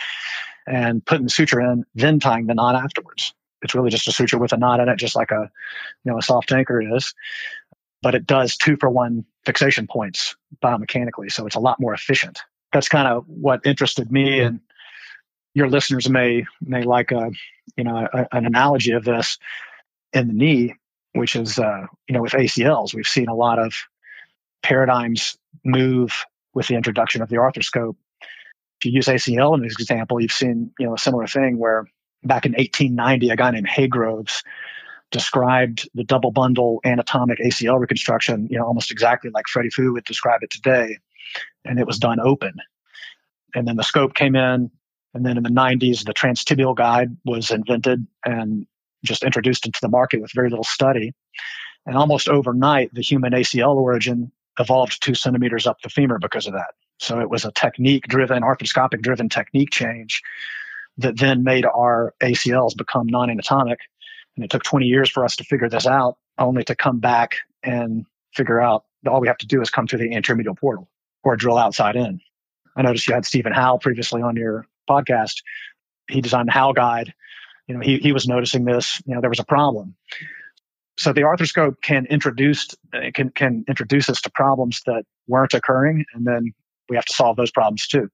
[0.68, 3.34] and putting the suture in, then tying the knot afterwards.
[3.62, 5.50] It's really just a suture with a knot in it, just like a
[6.04, 7.14] you know a soft anchor is.
[8.02, 12.42] But it does two for one fixation points biomechanically, so it's a lot more efficient.
[12.74, 14.60] That's kind of what interested me, and
[15.58, 17.32] your listeners may may like a
[17.76, 19.38] you know a, an analogy of this
[20.14, 20.76] in the knee,
[21.14, 23.74] which is uh, you know with ACLs, we've seen a lot of
[24.62, 27.96] paradigms move with the introduction of the arthroscope
[28.80, 31.86] if you use ACL as an example, you've seen you know a similar thing where
[32.24, 34.44] back in 1890, a guy named Hey Groves
[35.10, 40.04] described the double bundle anatomic ACL reconstruction, you know, almost exactly like Freddie Fu would
[40.04, 40.98] describe it today,
[41.66, 42.56] and it was done open.
[43.56, 44.70] And then the scope came in,
[45.14, 48.68] and then in the 90s, the transtibial guide was invented and
[49.04, 51.14] just introduced into the market with very little study.
[51.86, 56.54] And almost overnight, the human ACL origin evolved two centimeters up the femur because of
[56.54, 56.74] that.
[57.00, 60.22] So it was a technique driven, arthroscopic driven technique change
[60.98, 63.80] that then made our ACLs become non anatomic.
[64.36, 67.38] And it took 20 years for us to figure this out, only to come back
[67.64, 70.90] and figure out that all we have to do is come through the anteromedial portal
[71.24, 72.20] or drill outside in.
[72.76, 75.36] I noticed you had Stephen Howell previously on your podcast.
[76.10, 77.14] He designed the Howell guide.
[77.68, 79.96] You know, he, he was noticing this, you know, there was a problem.
[80.98, 82.70] So the arthroscope can introduce
[83.14, 86.54] can can introduce us to problems that weren't occurring, and then
[86.90, 88.10] we have to solve those problems too.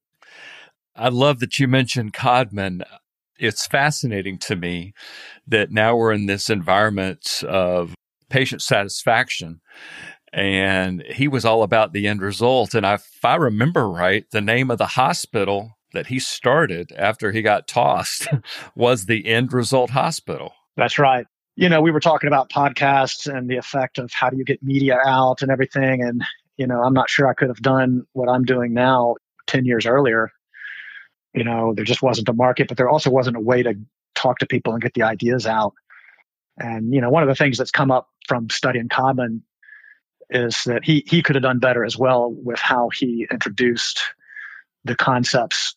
[0.95, 2.83] I love that you mentioned Codman.
[3.39, 4.93] It's fascinating to me
[5.47, 7.95] that now we're in this environment of
[8.29, 9.61] patient satisfaction.
[10.31, 12.73] And he was all about the end result.
[12.73, 17.41] And if I remember right, the name of the hospital that he started after he
[17.41, 18.27] got tossed
[18.75, 20.53] was the End Result Hospital.
[20.75, 21.25] That's right.
[21.55, 24.63] You know, we were talking about podcasts and the effect of how do you get
[24.63, 26.01] media out and everything.
[26.01, 26.23] And
[26.57, 29.15] you know, I'm not sure I could have done what I'm doing now
[29.47, 30.31] 10 years earlier.
[31.33, 33.75] You know, there just wasn't a market, but there also wasn't a way to
[34.13, 35.73] talk to people and get the ideas out.
[36.57, 39.41] And, you know, one of the things that's come up from studying Codman
[40.29, 44.01] is that he, he could have done better as well with how he introduced
[44.83, 45.75] the concepts.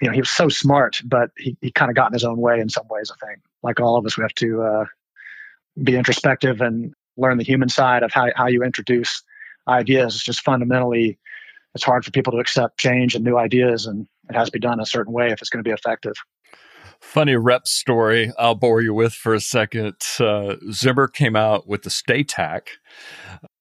[0.00, 2.38] You know, he was so smart, but he, he kind of got in his own
[2.38, 3.40] way in some ways, I think.
[3.62, 4.84] Like all of us, we have to uh,
[5.82, 9.22] be introspective and learn the human side of how, how you introduce
[9.66, 10.14] ideas.
[10.14, 11.18] It's just fundamentally
[11.74, 14.58] it's hard for people to accept change and new ideas, and it has to be
[14.58, 16.14] done a certain way if it's going to be effective.
[17.00, 19.94] Funny rep story I'll bore you with for a second.
[20.18, 22.68] Uh, Zimmer came out with the Statak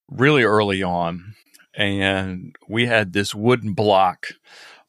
[0.10, 1.36] really early on,
[1.76, 4.28] and we had this wooden block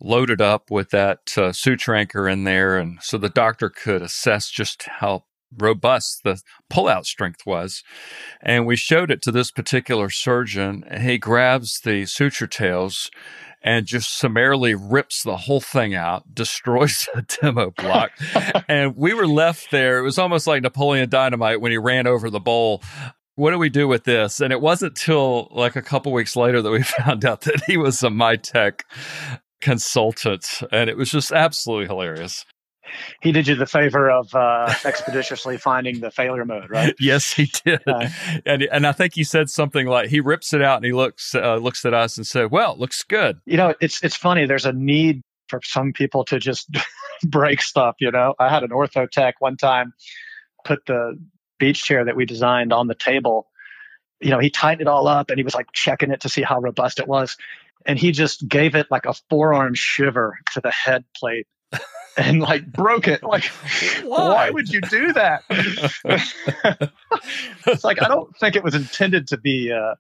[0.00, 4.50] loaded up with that uh, suture anchor in there, and so the doctor could assess
[4.50, 5.24] just how
[5.56, 7.82] robust the pullout strength was.
[8.42, 10.84] And we showed it to this particular surgeon.
[10.88, 13.11] And he grabs the suture tails
[13.62, 18.11] and just summarily rips the whole thing out, destroys the demo block.
[18.68, 19.98] and we were left there.
[19.98, 22.82] It was almost like Napoleon Dynamite when he ran over the bowl.
[23.34, 24.40] What do we do with this?
[24.40, 27.76] And it wasn't till like a couple weeks later that we found out that he
[27.76, 28.80] was a Mitek
[29.61, 30.62] consultant.
[30.73, 32.44] And it was just absolutely hilarious
[33.23, 36.94] he did you the favor of uh, expeditiously finding the failure mode, right?
[37.01, 37.81] Yes, he did.
[37.87, 38.09] Uh,
[38.44, 41.35] and and I think he said something like he rips it out and he looks
[41.35, 44.47] uh, looks at us and said, "Well, looks good." You know, it's it's funny.
[44.47, 46.68] There's a need for some people to just
[47.27, 47.97] break stuff.
[48.01, 49.92] You know, I had an ortho tech one time
[50.64, 51.18] put the
[51.59, 53.49] beach chair that we designed on the table.
[54.21, 56.42] You know, he tightened it all up and he was like checking it to see
[56.42, 57.37] how robust it was.
[57.88, 61.46] And he just gave it like a forearm shiver to the head plate
[62.16, 63.22] and like broke it.
[63.22, 63.44] Like,
[64.05, 65.42] why, why would you do that?
[67.66, 69.94] it's like I don't think it was intended to be uh,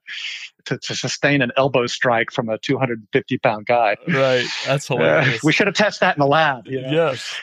[0.66, 3.96] to, to sustain an elbow strike from a 250 pound guy.
[4.06, 5.36] Right, that's hilarious.
[5.36, 6.66] Uh, we should have tested that in the lab.
[6.66, 6.90] You know?
[6.90, 7.34] Yes.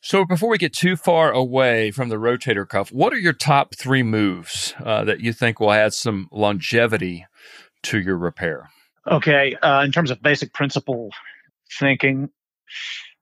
[0.00, 3.74] So before we get too far away from the rotator cuff, what are your top
[3.74, 7.26] three moves uh, that you think will add some longevity
[7.82, 8.70] to your repair?
[9.08, 11.10] Okay, uh, in terms of basic principle
[11.78, 12.28] thinking,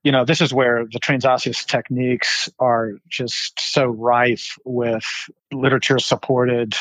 [0.02, 5.04] you know, this is where the transosseous techniques are just so rife with
[5.52, 6.74] literature supported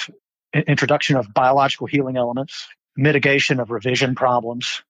[0.54, 4.84] introduction of biological healing elements, mitigation of revision problems,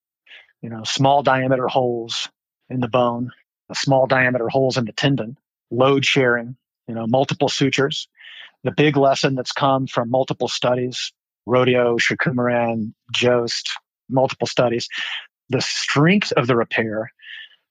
[0.62, 2.30] you know, small diameter holes
[2.69, 3.32] in the bone,
[3.73, 5.38] small diameter holes in the tendon,
[5.71, 6.56] load sharing,
[6.88, 8.08] you know, multiple sutures.
[8.63, 11.12] The big lesson that's come from multiple studies,
[11.45, 13.69] Rodeo, Srikumaran, Jost,
[14.09, 14.89] multiple studies,
[15.49, 17.11] the strength of the repair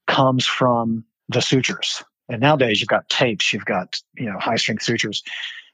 [0.06, 2.02] comes from the sutures.
[2.28, 5.22] And nowadays you've got tapes, you've got, you know, high strength sutures.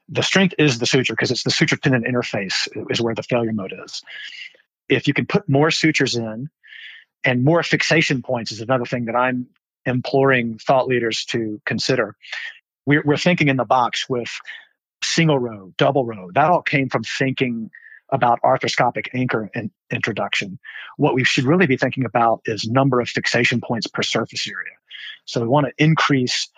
[0.09, 3.53] The strength is the suture because it's the suture tendon interface is where the failure
[3.53, 4.01] mode is.
[4.87, 6.49] If you can put more sutures in
[7.23, 9.47] and more fixation points is another thing that I'm
[9.85, 12.15] imploring thought leaders to consider.
[12.85, 14.31] We're, we're thinking in the box with
[15.03, 16.29] single row, double row.
[16.33, 17.69] That all came from thinking
[18.11, 20.59] about arthroscopic anchor in, introduction.
[20.97, 24.75] What we should really be thinking about is number of fixation points per surface area.
[25.25, 26.49] So we want to increase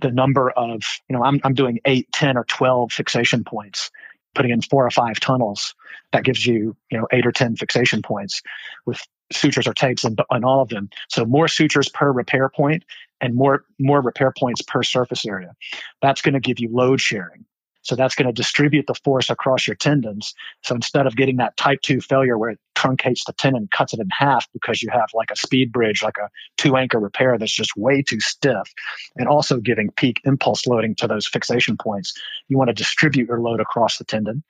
[0.00, 3.90] the number of, you know, I'm, I'm doing eight, 10, or 12 fixation points,
[4.34, 5.74] putting in four or five tunnels.
[6.12, 8.42] That gives you, you know, eight or 10 fixation points
[8.86, 9.00] with
[9.32, 10.90] sutures or tapes and, and all of them.
[11.08, 12.84] So more sutures per repair point
[13.20, 15.54] and more, more repair points per surface area.
[16.00, 17.44] That's going to give you load sharing.
[17.82, 20.34] So that's going to distribute the force across your tendons.
[20.62, 24.00] So instead of getting that type 2 failure where it truncates the tendon, cuts it
[24.00, 27.54] in half because you have like a speed bridge, like a two anchor repair that's
[27.54, 28.72] just way too stiff,
[29.16, 32.14] and also giving peak impulse loading to those fixation points,
[32.48, 34.42] you want to distribute your load across the tendon.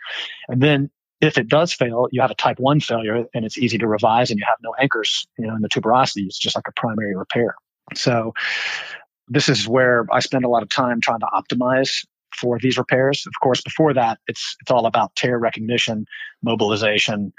[0.49, 0.91] And then
[1.21, 4.31] if it does fail, you have a type 1 failure and it's easy to revise
[4.31, 6.25] and you have no anchors, you know, in the tuberosity.
[6.25, 7.55] It's just like a primary repair.
[7.95, 8.33] So
[9.29, 13.27] this is where I spend a lot of time trying to optimize for these repairs.
[13.27, 16.07] Of course, before that, it's it's all about tear recognition,
[16.43, 17.33] mobilization.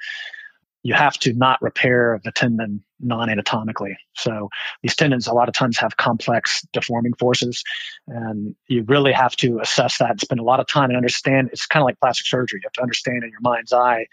[0.83, 3.97] You have to not repair the tendon non-anatomically.
[4.15, 4.49] So
[4.81, 7.63] these tendons a lot of times have complex deforming forces,
[8.07, 11.49] and you really have to assess that spend a lot of time and understand.
[11.51, 12.61] It's kind of like plastic surgery.
[12.63, 14.07] You have to understand in your mind's eye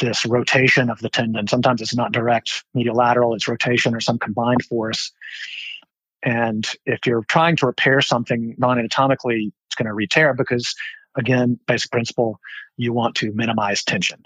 [0.00, 1.46] this rotation of the tendon.
[1.46, 5.12] Sometimes it's not direct medial lateral; it's rotation or some combined force.
[6.22, 10.74] And if you're trying to repair something non-anatomically, it's going to re-tear because,
[11.16, 12.38] again, basic principle,
[12.76, 14.24] you want to minimize tension.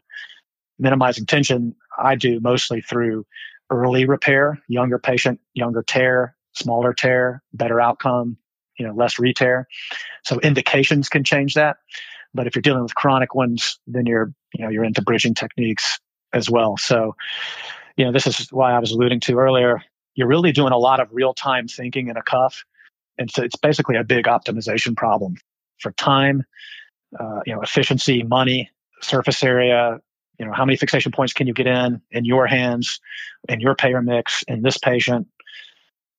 [0.79, 3.27] Minimizing tension, I do mostly through
[3.71, 8.37] early repair, younger patient, younger tear, smaller tear, better outcome,
[8.79, 9.67] you know, less re-tear.
[10.25, 11.79] So indications can change that.
[12.35, 15.99] But if you're dealing with chronic ones, then you're, you know, you're into bridging techniques
[16.33, 16.77] as well.
[16.77, 17.17] So,
[17.97, 19.83] you know, this is why I was alluding to earlier
[20.19, 22.65] you're really doing a lot of real time thinking in a cuff.
[23.19, 25.37] And so it's basically a big optimization problem
[25.81, 26.45] for time,
[27.19, 28.71] uh, you know, efficiency, money,
[29.03, 30.01] surface area,
[30.39, 33.01] you know, how many fixation points can you get in in your hands,
[33.49, 35.27] in your payer mix, in this patient.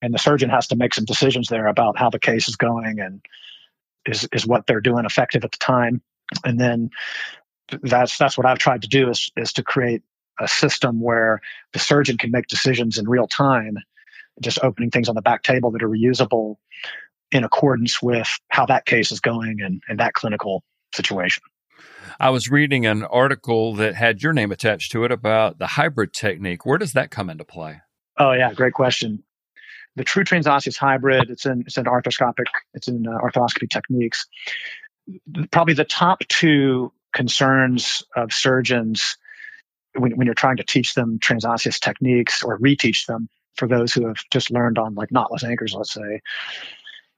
[0.01, 2.99] And the surgeon has to make some decisions there about how the case is going
[2.99, 3.21] and
[4.05, 6.01] is, is what they're doing effective at the time.
[6.43, 6.89] And then
[7.81, 10.01] that's that's what I've tried to do is is to create
[10.39, 11.41] a system where
[11.73, 13.77] the surgeon can make decisions in real time,
[14.41, 16.55] just opening things on the back table that are reusable
[17.31, 20.63] in accordance with how that case is going and, and that clinical
[20.93, 21.43] situation.
[22.19, 26.13] I was reading an article that had your name attached to it about the hybrid
[26.13, 26.65] technique.
[26.65, 27.81] Where does that come into play?
[28.17, 29.23] Oh yeah, great question.
[29.95, 34.27] The true transosseous hybrid, it's in it's in arthroscopic, it's in uh, arthroscopy techniques.
[35.51, 39.17] Probably the top two concerns of surgeons
[39.93, 43.29] when, when you're trying to teach them transosseous techniques or reteach them
[43.59, 46.21] for those who have just learned on like knotless anchors, let's say,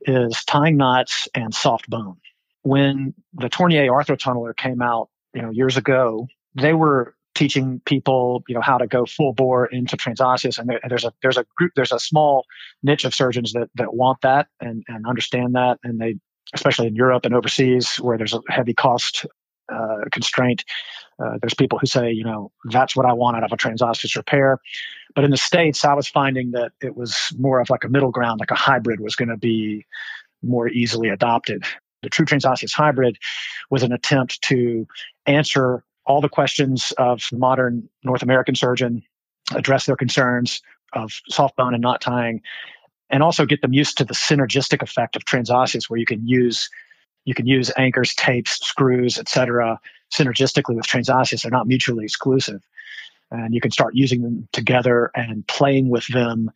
[0.02, 2.18] is tying knots and soft bone.
[2.64, 8.56] When the Tornier arthrotunneler came out, you know, years ago, they were teaching people, you
[8.56, 10.60] know, how to go full bore into transosseous.
[10.60, 12.46] And there's a there's a group there's a small
[12.84, 16.16] niche of surgeons that that want that and and understand that, and they
[16.54, 19.26] especially in Europe and overseas where there's a heavy cost
[19.72, 20.66] uh, constraint.
[21.24, 24.16] Uh, there's people who say, you know, that's what I want out of a transosseous
[24.16, 24.60] repair.
[25.16, 28.12] But in the States, I was finding that it was more of like a middle
[28.12, 29.86] ground, like a hybrid was going to be
[30.42, 31.64] more easily adopted.
[32.02, 33.18] The true transosseous hybrid
[33.70, 34.88] was an attempt to
[35.26, 39.04] answer all the questions of the modern North American surgeon,
[39.54, 40.62] address their concerns
[40.94, 42.42] of soft bone and knot tying,
[43.10, 46.70] and also get them used to the synergistic effect of transosseous, where you can use
[47.24, 49.80] you can use anchors, tapes, screws, etc.,
[50.12, 51.44] synergistically with transosseous.
[51.44, 52.64] They're not mutually exclusive,
[53.32, 56.52] and you can start using them together and playing with them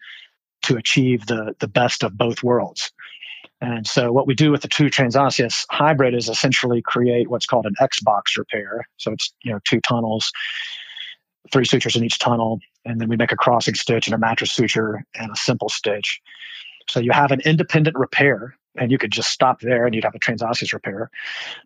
[0.64, 2.92] to achieve the the best of both worlds.
[3.62, 7.66] And so what we do with the two transosseous hybrid is essentially create what's called
[7.66, 8.88] an X box repair.
[8.98, 10.32] So it's you know two tunnels,
[11.52, 14.52] three sutures in each tunnel, and then we make a crossing stitch and a mattress
[14.52, 16.22] suture and a simple stitch.
[16.90, 20.16] So you have an independent repair, and you could just stop there and you'd have
[20.16, 21.10] a transosseous repair.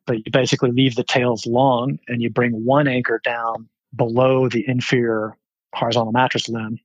[0.05, 4.63] But you basically leave the tails long and you bring one anchor down below the
[4.67, 5.35] inferior
[5.73, 6.79] horizontal mattress limb.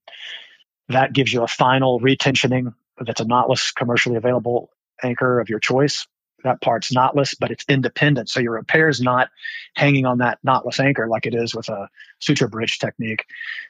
[0.89, 4.71] That gives you a final retensioning that's a knotless commercially available
[5.03, 6.07] anchor of your choice.
[6.45, 8.29] That part's knotless, but it's independent.
[8.29, 9.31] So your repair is not
[9.75, 11.89] hanging on that knotless anchor like it is with a
[12.19, 13.25] suture bridge technique.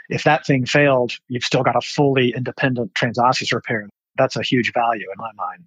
[0.08, 3.88] If that thing failed, you've still got a fully independent transosseous repair.
[4.16, 5.64] That's a huge value in my mind.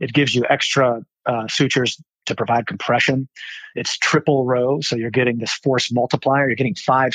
[0.00, 3.28] It gives you extra uh, sutures to provide compression.
[3.74, 6.48] It's triple row, so you're getting this force multiplier.
[6.48, 7.12] You're getting five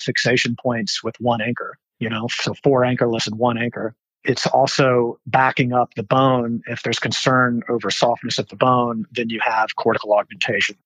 [0.00, 1.78] fixation points with one anchor.
[2.00, 3.94] You know, so four anchorless and one anchor
[4.24, 6.62] it's also backing up the bone.
[6.66, 10.76] If there's concern over softness of the bone, then you have cortical augmentation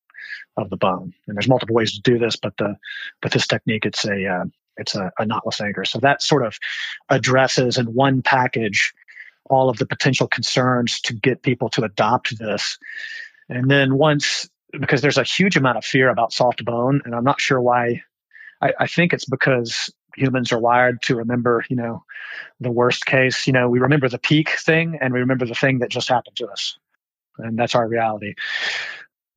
[0.57, 1.15] of the bone.
[1.27, 2.77] And there's multiple ways to do this, but the
[3.23, 4.45] but this technique it's a uh,
[4.77, 5.85] it's a, a knotless anchor.
[5.85, 6.59] So that sort of
[7.09, 8.93] addresses in one package
[9.49, 12.79] all of the potential concerns to get people to adopt this.
[13.49, 17.25] And then once because there's a huge amount of fear about soft bone, and I'm
[17.25, 18.03] not sure why.
[18.61, 22.05] I, I think it's because humans are wired to remember, you know,
[22.61, 23.47] the worst case.
[23.47, 26.37] You know, we remember the peak thing and we remember the thing that just happened
[26.37, 26.77] to us.
[27.39, 28.35] And that's our reality.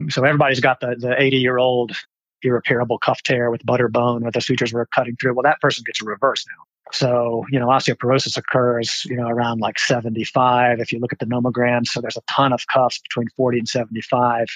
[0.09, 1.95] So everybody's got the the 80 year old
[2.41, 5.36] irreparable cuff tear with butter bone where the sutures were cutting through.
[5.36, 6.64] Well, that person gets a reverse now.
[6.91, 10.79] So, you know, osteoporosis occurs, you know, around like 75.
[10.79, 13.67] If you look at the nomograms, so there's a ton of cuffs between 40 and
[13.67, 14.47] 75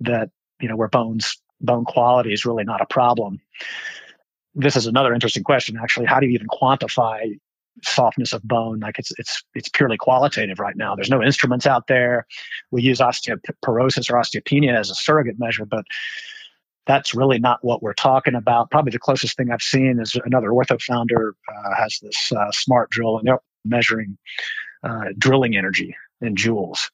[0.00, 0.30] that,
[0.60, 3.40] you know, where bones, bone quality is really not a problem.
[4.54, 6.06] This is another interesting question actually.
[6.06, 7.38] How do you even quantify
[7.84, 8.80] softness of bone?
[8.80, 10.96] Like it's it's it's purely qualitative right now.
[10.96, 12.26] There's no instruments out there.
[12.70, 15.84] We use osteoporosis or osteopenia as a surrogate measure but
[16.86, 20.48] that's really not what we're talking about probably the closest thing i've seen is another
[20.48, 24.16] ortho founder uh, has this uh, smart drill and they're measuring
[24.82, 26.88] uh, drilling energy in joules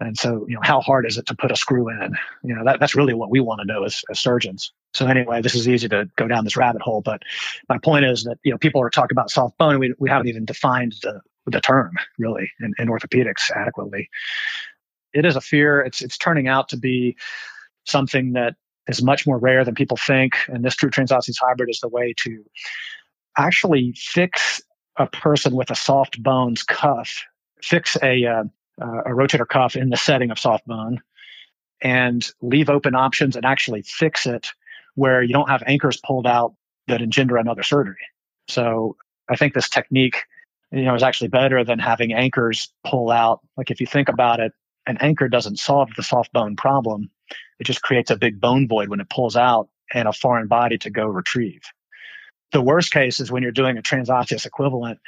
[0.00, 2.16] and so, you know, how hard is it to put a screw in?
[2.42, 4.72] You know, that, that's really what we want to know as, as surgeons.
[4.94, 7.22] So anyway, this is easy to go down this rabbit hole, but
[7.68, 9.78] my point is that, you know, people are talking about soft bone.
[9.78, 14.08] We, we haven't even defined the, the term really in, in orthopedics adequately.
[15.12, 15.80] It is a fear.
[15.80, 17.16] It's, it's turning out to be
[17.84, 18.54] something that
[18.90, 20.34] is much more rare than people think.
[20.48, 22.44] And this true transosseous hybrid is the way to
[23.36, 24.60] actually fix
[24.96, 27.24] a person with a soft bones cuff,
[27.62, 28.44] fix a, uh,
[28.80, 31.00] uh, a rotator cuff in the setting of soft bone
[31.82, 34.48] and leave open options and actually fix it
[34.94, 36.54] where you don't have anchors pulled out
[36.88, 37.96] that engender another surgery.
[38.48, 38.96] So
[39.28, 40.24] I think this technique,
[40.72, 43.40] you know, is actually better than having anchors pull out.
[43.56, 44.52] Like if you think about it,
[44.86, 47.10] an anchor doesn't solve the soft bone problem.
[47.58, 50.78] It just creates a big bone void when it pulls out and a foreign body
[50.78, 51.62] to go retrieve.
[52.52, 54.98] The worst case is when you're doing a transosseous equivalent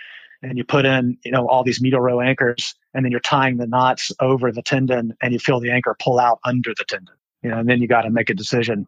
[0.42, 3.56] and you put in, you know, all these medial row anchors, and then you're tying
[3.56, 7.14] the knots over the tendon, and you feel the anchor pull out under the tendon.
[7.42, 8.86] You know, and then you got to make a decision: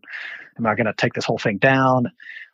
[0.58, 2.10] Am I going to take this whole thing down?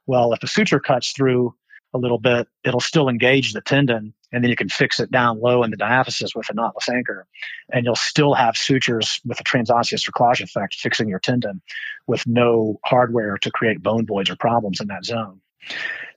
[0.07, 1.55] Well, if the suture cuts through
[1.93, 5.41] a little bit, it'll still engage the tendon, and then you can fix it down
[5.41, 7.27] low in the diaphysis with a knotless anchor,
[7.73, 11.61] and you'll still have sutures with a transosseous cerclage effect fixing your tendon
[12.07, 15.41] with no hardware to create bone voids or problems in that zone.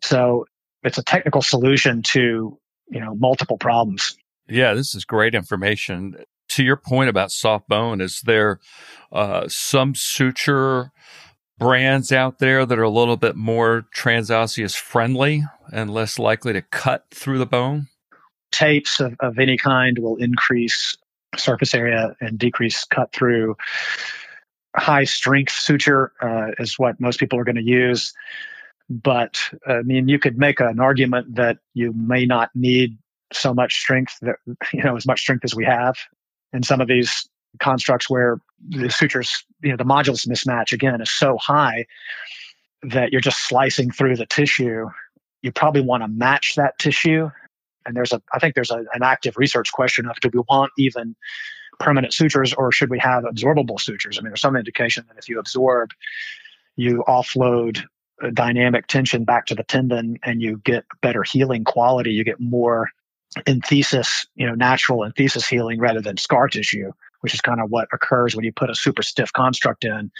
[0.01, 0.45] So
[0.83, 2.59] it's a technical solution to
[2.89, 4.17] you know multiple problems.
[4.47, 6.23] Yeah, this is great information.
[6.49, 8.59] To your point about soft bone, is there
[9.11, 10.91] uh, some suture
[11.57, 16.61] brands out there that are a little bit more transosseous friendly and less likely to
[16.61, 17.87] cut through the bone?
[18.51, 20.95] Tapes of, of any kind will increase
[21.37, 23.55] surface area and decrease cut through.
[24.75, 28.13] High strength suture uh, is what most people are going to use.
[28.89, 32.97] But I mean, you could make an argument that you may not need
[33.31, 34.35] so much strength that,
[34.73, 35.95] you know, as much strength as we have
[36.51, 37.27] in some of these
[37.59, 41.85] constructs where the sutures, you know, the modulus mismatch again is so high
[42.83, 44.89] that you're just slicing through the tissue.
[45.41, 47.29] You probably want to match that tissue.
[47.85, 50.71] And there's a, I think there's a, an active research question of do we want
[50.77, 51.15] even
[51.79, 54.17] permanent sutures or should we have absorbable sutures?
[54.17, 55.91] I mean, there's some indication that if you absorb,
[56.75, 57.83] you offload
[58.33, 62.11] dynamic tension back to the tendon and you get better healing quality.
[62.11, 62.89] You get more
[63.45, 66.91] enthesis, you know, natural enthesis healing rather than scar tissue
[67.23, 70.11] which is kind of what occurs when you put a super stiff construct in.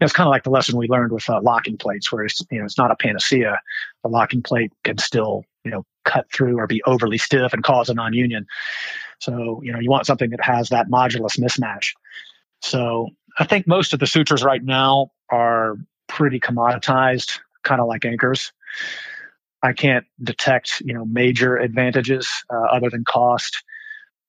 [0.00, 2.58] It's kind of like the lesson we learned with uh, locking plates, where it's you
[2.58, 3.60] know it's not a panacea.
[4.02, 7.88] The locking plate can still you know cut through or be overly stiff and cause
[7.88, 8.46] a non-union.
[9.20, 11.92] So you know you want something that has that modulus mismatch.
[12.62, 15.76] So I think most of the sutures right now are
[16.08, 18.52] pretty commoditized, kind of like anchors.
[19.62, 23.62] I can't detect you know major advantages uh, other than cost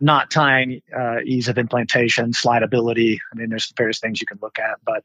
[0.02, 3.20] not tying uh, ease of implantation, slidability.
[3.32, 5.04] I mean, there's various things you can look at, but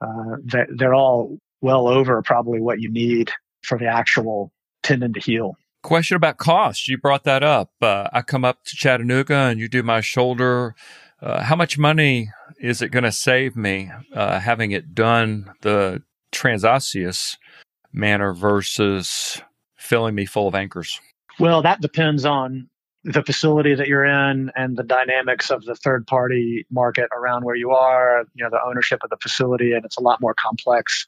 [0.00, 3.30] uh, they're, they're all well over probably what you need
[3.62, 4.52] for the actual
[4.82, 5.56] tendon to heal.
[5.82, 6.88] Question about cost.
[6.88, 7.70] You brought that up.
[7.80, 10.74] Uh, I come up to Chattanooga and you do my shoulder.
[11.22, 16.02] Uh, how much money is it going to save me uh, having it done the
[16.32, 17.36] transosseous
[17.92, 19.42] manner versus
[19.76, 21.00] filling me full of anchors?
[21.38, 22.68] Well, that depends on
[23.04, 27.54] the facility that you're in and the dynamics of the third party market around where
[27.54, 31.06] you are, you know, the ownership of the facility, and it's a lot more complex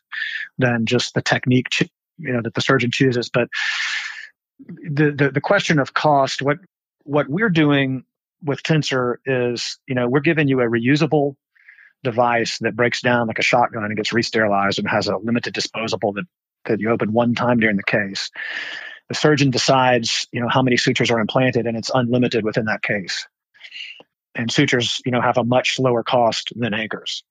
[0.59, 1.69] than just the technique,
[2.19, 3.29] you know, that the surgeon chooses.
[3.29, 3.49] But
[4.59, 6.59] the, the, the question of cost, what,
[7.05, 8.05] what we're doing
[8.43, 11.37] with Tensor is, you know, we're giving you a reusable
[12.03, 16.15] device that breaks down like a shotgun and gets re-sterilized and has a limited disposable
[16.15, 16.25] that,
[16.65, 18.31] that you open one time during the case
[19.13, 22.81] the surgeon decides, you know, how many sutures are implanted and it's unlimited within that
[22.81, 23.27] case.
[24.35, 27.23] And sutures, you know, have a much lower cost than anchors.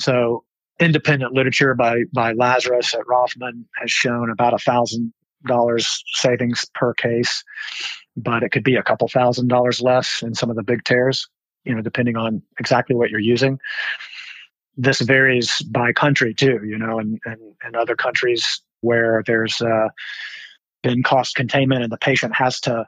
[0.00, 0.44] So
[0.80, 5.12] independent literature by, by Lazarus at Rothman has shown about a thousand
[5.46, 7.44] dollars savings per case,
[8.16, 11.28] but it could be a couple thousand dollars less in some of the big tears,
[11.62, 13.58] you know, depending on exactly what you're using.
[14.78, 19.88] This varies by country too, you know, and, and, and other countries where there's, uh,
[20.82, 22.86] been cost containment and the patient has to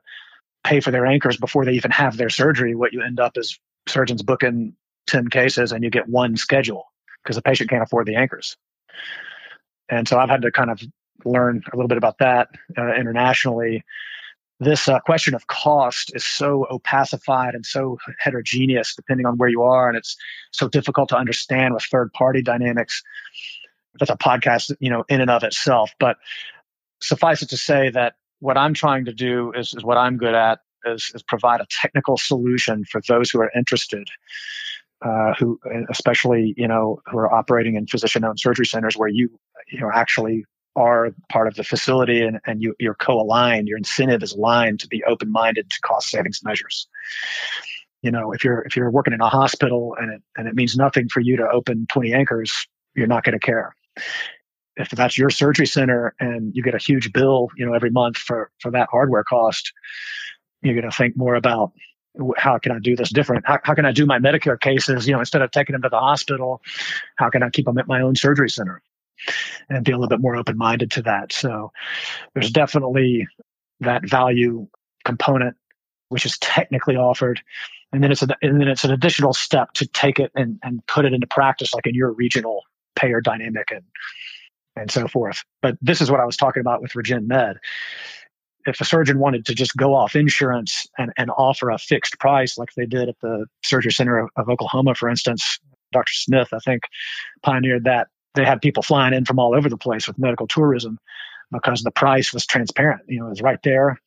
[0.65, 3.59] pay for their anchors before they even have their surgery, what you end up is
[3.87, 4.75] surgeons booking
[5.07, 6.85] 10 cases and you get one schedule
[7.23, 8.57] because the patient can't afford the anchors.
[9.89, 10.81] And so I've had to kind of
[11.25, 13.85] learn a little bit about that uh, internationally.
[14.61, 19.63] This uh, question of cost is so opacified and so heterogeneous depending on where you
[19.63, 20.17] are, and it's
[20.53, 23.03] so difficult to understand with third party dynamics.
[23.99, 25.93] That's a podcast, you know, in and of itself.
[25.99, 26.19] But
[27.03, 30.35] suffice it to say that what I'm trying to do is, is what I'm good
[30.35, 34.09] at is, is, provide a technical solution for those who are interested,
[35.05, 35.59] uh, who
[35.91, 39.31] especially you know who are operating in physician-owned surgery centers where you
[39.71, 40.45] you know actually
[40.77, 43.67] are part of the facility and, and you, you're co-aligned.
[43.67, 46.87] Your incentive is aligned to be open-minded to cost savings measures.
[48.03, 50.77] You know, if you're if you're working in a hospital and it and it means
[50.77, 53.75] nothing for you to open 20 anchors, you're not going to care
[54.77, 58.17] if that's your surgery center and you get a huge bill, you know, every month
[58.17, 59.73] for for that hardware cost,
[60.63, 61.73] you're going to think more about
[62.37, 63.47] how can I do this different?
[63.47, 65.07] How, how can I do my Medicare cases?
[65.07, 66.61] You know, instead of taking them to the hospital,
[67.17, 68.83] how can I keep them at my own surgery center?
[69.69, 71.33] And be a little bit more open minded to that.
[71.33, 71.73] So
[72.35, 73.29] there's definitely
[73.81, 74.67] that value
[75.05, 75.57] component,
[76.09, 77.41] which is technically offered.
[77.93, 80.85] And then it's an, and then it's an additional step to take it and, and
[80.87, 82.63] put it into practice, like in your regional
[82.97, 83.83] payer dynamic and
[84.81, 85.45] and so forth.
[85.63, 87.59] But this is what I was talking about with Regen Med.
[88.67, 92.59] If a surgeon wanted to just go off insurance and, and offer a fixed price
[92.59, 95.59] like they did at the Surgery Center of, of Oklahoma, for instance,
[95.93, 96.13] Dr.
[96.13, 96.83] Smith, I think,
[97.43, 100.99] pioneered that they had people flying in from all over the place with medical tourism
[101.51, 103.03] because the price was transparent.
[103.09, 104.01] You know, it was right there.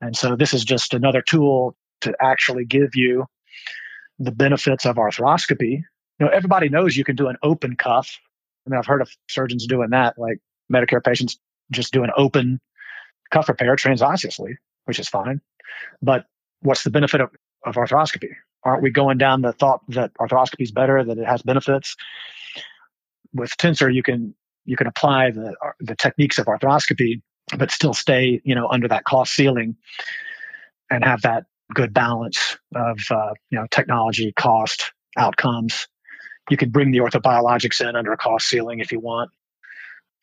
[0.00, 3.26] And so this is just another tool to actually give you
[4.18, 5.82] the benefits of arthroscopy.
[6.18, 8.18] You know, everybody knows you can do an open cuff.
[8.66, 10.38] I mean, I've heard of surgeons doing that, like
[10.72, 11.38] Medicare patients
[11.70, 12.60] just do an open
[13.30, 14.54] cuff repair transosseously,
[14.84, 15.40] which is fine.
[16.02, 16.26] But
[16.60, 17.30] what's the benefit of,
[17.64, 18.30] of arthroscopy?
[18.62, 21.96] Aren't we going down the thought that arthroscopy is better, that it has benefits?
[23.32, 24.34] With Tensor, you can
[24.64, 27.22] you can apply the the techniques of arthroscopy,
[27.56, 29.76] but still stay you know under that cost ceiling
[30.90, 35.86] and have that good balance of uh, you know technology, cost, outcomes.
[36.48, 39.30] You can bring the orthobiologics in under a cost ceiling if you want,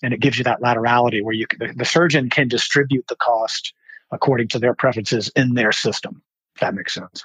[0.02, 3.74] and it gives you that laterality where you can, the, surgeon can distribute the cost
[4.12, 6.22] according to their preferences in their system.
[6.56, 7.24] If that makes sense.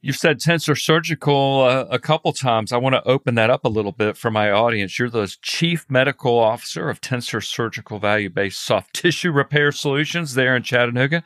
[0.00, 2.72] You've said Tensor Surgical uh, a couple times.
[2.72, 4.96] I want to open that up a little bit for my audience.
[4.96, 10.54] You're the Chief Medical Officer of Tensor Surgical Value Based Soft Tissue Repair Solutions there
[10.54, 11.24] in Chattanooga.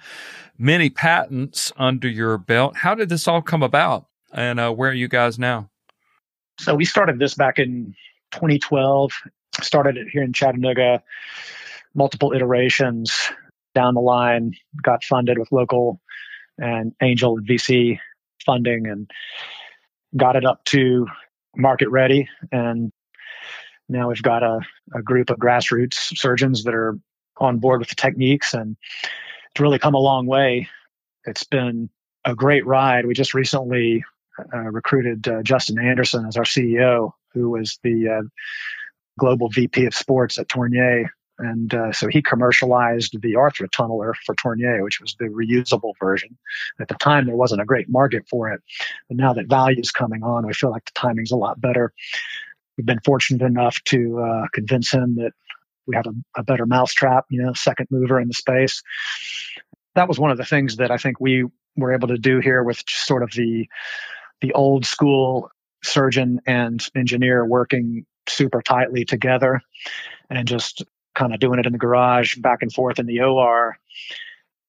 [0.57, 2.77] Many patents under your belt.
[2.79, 4.07] How did this all come about?
[4.33, 5.69] And uh, where are you guys now?
[6.63, 7.97] So we started this back in
[8.31, 9.11] 2012.
[9.61, 11.03] Started it here in Chattanooga.
[11.93, 13.33] Multiple iterations
[13.75, 14.55] down the line.
[14.81, 16.01] Got funded with local
[16.59, 17.99] and angel and VC
[18.47, 19.11] funding and
[20.17, 21.09] got it up to
[21.57, 22.29] market ready.
[22.53, 22.93] And
[23.89, 24.61] now we've got a,
[24.95, 26.97] a group of grassroots surgeons that are
[27.39, 28.77] on board with the techniques and
[29.51, 30.69] it's really come a long way.
[31.25, 31.91] It's been
[32.25, 33.05] a great ride.
[33.05, 34.05] We just recently
[34.53, 38.23] recruited uh, Justin Anderson as our CEO, who was the uh,
[39.19, 41.09] global VP of sports at Tornier
[41.43, 46.39] and uh, so he commercialized the arthrotunneler for Tornier, which was the reusable version.
[46.81, 48.63] At the time, there wasn't a great market for it.
[49.09, 51.93] But now that value is coming on, we feel like the timing's a lot better.
[52.77, 55.33] We've been fortunate enough to uh, convince him that
[55.87, 58.83] we have a, a better mousetrap, you know, second mover in the space.
[59.95, 61.45] That was one of the things that I think we
[61.77, 63.67] were able to do here with sort of the
[64.43, 65.51] the old school
[65.83, 69.63] surgeon and engineer working super tightly together
[70.29, 70.85] and just
[71.15, 73.77] kind of doing it in the garage, back and forth in the OR,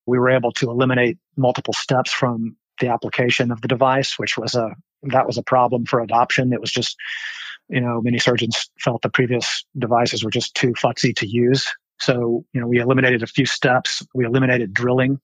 [0.06, 4.56] we were able to eliminate multiple steps from the application of the device, which was
[4.56, 6.54] a that was a problem for adoption.
[6.54, 6.96] It was just,
[7.70, 11.68] you know, many surgeons felt the previous devices were just too futzy to use.
[12.00, 14.02] So, you know, we eliminated a few steps.
[14.14, 15.20] We eliminated drilling.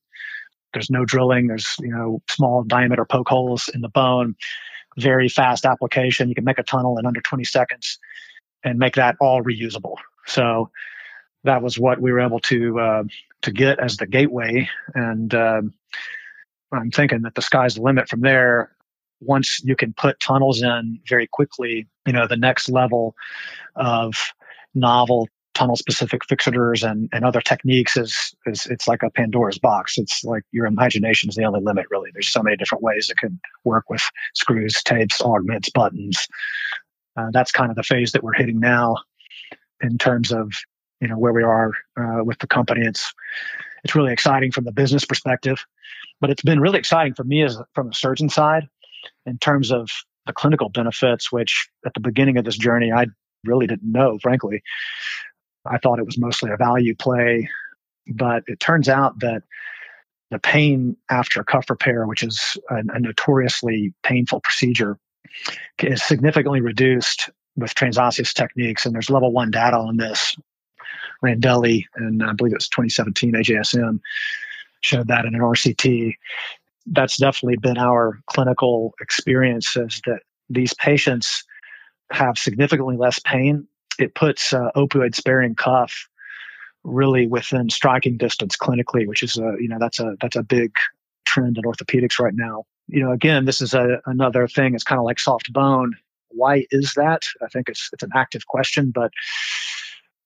[0.74, 1.48] There's no drilling.
[1.48, 4.36] There's, you know, small diameter poke holes in the bone.
[4.98, 6.30] Very fast application.
[6.30, 8.00] You can make a tunnel in under 20 seconds
[8.64, 9.96] and make that all reusable.
[10.26, 10.70] So
[11.44, 13.04] that was what we were able to uh,
[13.44, 14.70] to get as the gateway.
[14.94, 15.62] And uh,
[16.72, 18.72] I'm thinking that the sky's the limit from there.
[19.22, 23.16] Once you can put tunnels in very quickly, you know the next level
[23.76, 24.34] of
[24.74, 25.28] novel
[25.60, 29.97] tunnel specific fixators and, and other techniques is, is it's like a Pandora's box.
[29.97, 32.12] It's like your imagination is the only limit, really.
[32.14, 34.01] There's so many different ways it can work with
[34.36, 36.28] screws, tapes, augments, buttons.
[37.18, 38.95] Uh, that's kind of the phase that we're hitting now
[39.82, 40.53] in terms of
[41.01, 42.86] you know where we are uh, with the company.
[42.86, 43.14] It's
[43.84, 45.66] it's really exciting from the business perspective,
[46.22, 48.64] but it's been really exciting for me as from the surgeon side
[49.26, 49.89] in terms of
[50.26, 51.34] the clinical benefits.
[51.34, 53.07] Which at the beginning of this journey, I
[53.43, 54.20] really didn't know.
[54.22, 54.64] Frankly,
[55.66, 57.49] I thought it was mostly a value play,
[58.07, 59.43] but it turns out that
[60.32, 64.97] the pain after cuff repair, which is a, a notoriously painful procedure,
[65.82, 68.86] is significantly reduced with transosseous techniques.
[68.86, 70.36] And there's level one data on this
[71.24, 73.99] Randelli, and I believe it was 2017 AJSM
[74.82, 76.16] showed that in an RCT.
[76.86, 81.43] That's definitely been our clinical experiences that these patients
[82.12, 83.68] have significantly less pain.
[84.00, 86.08] It puts uh, opioid sparing cuff
[86.84, 90.72] really within striking distance clinically, which is a you know that's a that's a big
[91.26, 92.66] trend in orthopedics right now.
[92.88, 94.74] You know, again, this is a, another thing.
[94.74, 95.93] It's kind of like soft bone.
[96.30, 97.24] Why is that?
[97.43, 99.12] I think it's it's an active question, but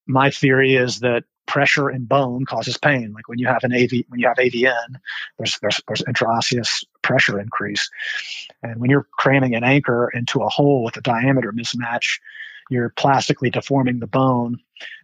[0.05, 3.13] my theory is that pressure in bone causes pain.
[3.13, 4.95] Like when you have an AV, when you have AVN,
[5.37, 7.89] there's, there's, there's intraosseous pressure increase.
[8.61, 12.19] And when you're cramming an anchor into a hole with a diameter mismatch,
[12.73, 14.57] you're plastically deforming the bone.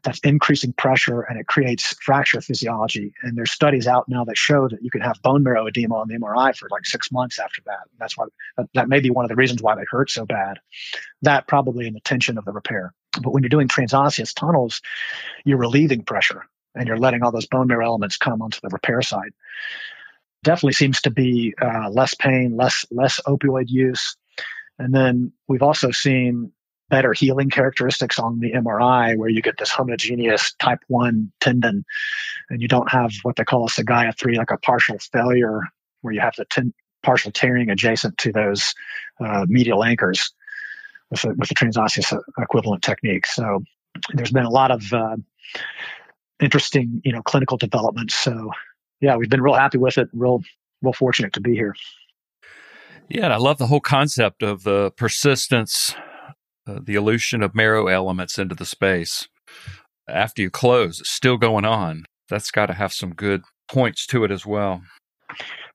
[0.03, 3.13] That's increasing pressure and it creates fracture physiology.
[3.23, 6.07] And there's studies out now that show that you can have bone marrow edema on
[6.07, 7.87] the MRI for like six months after that.
[7.97, 8.25] That's why
[8.73, 10.57] that may be one of the reasons why they hurt so bad.
[11.21, 12.93] That probably in the tension of the repair.
[13.21, 14.81] But when you're doing transosseous tunnels,
[15.45, 16.43] you're relieving pressure
[16.75, 19.31] and you're letting all those bone marrow elements come onto the repair side.
[20.43, 24.15] Definitely seems to be uh, less pain, less less opioid use,
[24.77, 26.53] and then we've also seen
[26.89, 31.85] better healing characteristics on the MRI where you get this homogeneous type 1 tendon
[32.49, 35.61] and you don't have what they call a Sugaya 3, like a partial failure
[36.01, 36.73] where you have the ten-
[37.03, 38.73] partial tearing adjacent to those
[39.19, 40.33] uh, medial anchors
[41.09, 43.25] with, the, with the transosseous equivalent technique.
[43.25, 43.63] So
[44.13, 45.17] there's been a lot of uh,
[46.39, 48.15] interesting, you know, clinical developments.
[48.15, 48.51] So
[49.01, 50.09] yeah, we've been real happy with it.
[50.13, 50.43] Real,
[50.81, 51.75] real fortunate to be here.
[53.09, 55.95] Yeah, and I love the whole concept of the persistence,
[56.69, 59.27] uh, the elution of marrow elements into the space.
[60.07, 62.05] After you close, it's still going on.
[62.29, 64.81] That's got to have some good points to it as well.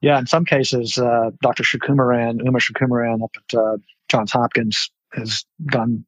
[0.00, 1.62] Yeah, in some cases, uh, Dr.
[1.62, 3.76] Srikumaran, Uma Srikumaran up at uh,
[4.08, 6.04] Johns Hopkins has done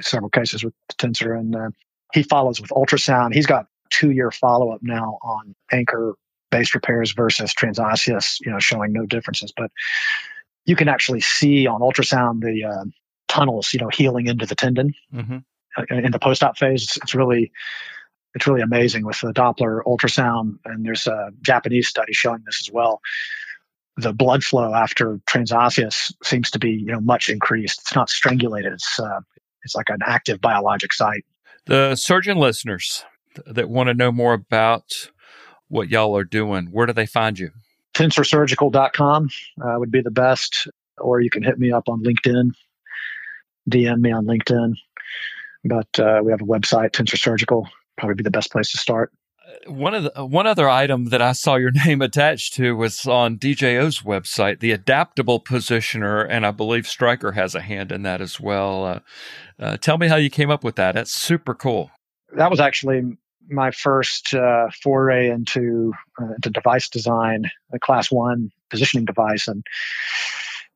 [0.00, 1.70] several cases with tensor, and uh,
[2.12, 3.34] he follows with ultrasound.
[3.34, 6.14] He's got two year follow up now on anchor
[6.50, 9.52] based repairs versus transosseous, you know, showing no differences.
[9.56, 9.70] But
[10.64, 12.84] you can actually see on ultrasound the uh,
[13.30, 15.38] tunnels, you know, healing into the tendon mm-hmm.
[15.78, 16.82] Uh, in the post op phase.
[16.82, 17.52] It's, it's, really
[18.34, 22.72] it's really amazing with the Doppler ultrasound, and there's a Japanese study showing this as
[22.72, 23.00] well.
[23.96, 27.82] The blood flow after transosseous seems to be, you know, much increased.
[27.82, 28.72] It's not strangulated.
[28.72, 29.20] It's uh,
[29.62, 31.24] it's like an active biologic site.
[31.66, 33.04] The surgeon listeners
[33.46, 35.10] that want to know more about
[35.68, 37.50] what y'all are doing, where do they find you?
[37.94, 39.28] tensorsurgical.com
[39.62, 40.68] uh, would be the best,
[40.98, 42.52] or you can hit me up on LinkedIn,
[43.70, 44.74] DM me on LinkedIn.
[45.64, 47.68] But uh, we have a website, Tensor Surgical,
[47.98, 49.12] probably be the best place to start.
[49.46, 53.06] Uh, one of the, one other item that I saw your name attached to was
[53.06, 58.20] on DJO's website, the adaptable positioner, and I believe Stryker has a hand in that
[58.20, 58.84] as well.
[58.84, 59.00] Uh,
[59.58, 60.94] uh, tell me how you came up with that.
[60.94, 61.90] That's super cool.
[62.36, 63.18] That was actually
[63.50, 69.64] my first uh, foray into uh, into device design, a class one positioning device, and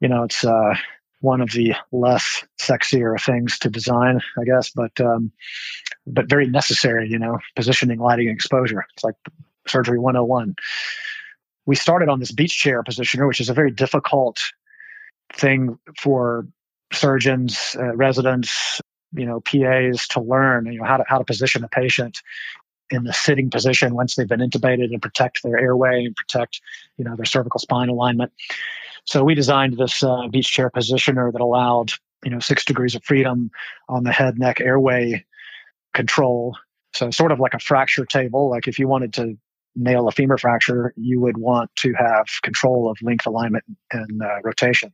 [0.01, 0.74] you know it's uh,
[1.24, 5.32] one of the less sexier things to design, I guess, but um,
[6.06, 7.08] but very necessary.
[7.08, 8.84] You know, positioning, lighting, exposure.
[8.94, 9.14] It's like
[9.66, 10.54] surgery 101.
[11.64, 14.38] We started on this beach chair positioner, which is a very difficult
[15.32, 16.46] thing for
[16.92, 18.82] surgeons, uh, residents,
[19.14, 22.20] you know, PAs to learn, you know, how to how to position a patient
[22.91, 26.61] in the sitting position once they've been intubated and protect their airway and protect,
[26.97, 28.32] you know, their cervical spine alignment.
[29.05, 31.93] So we designed this uh, beach chair positioner that allowed,
[32.24, 33.51] you know, six degrees of freedom
[33.89, 35.24] on the head, neck, airway
[35.93, 36.57] control.
[36.95, 38.51] So sort of like a fracture table.
[38.51, 39.37] Like if you wanted to
[39.76, 44.41] nail a femur fracture, you would want to have control of length, alignment, and uh,
[44.43, 44.93] rotation.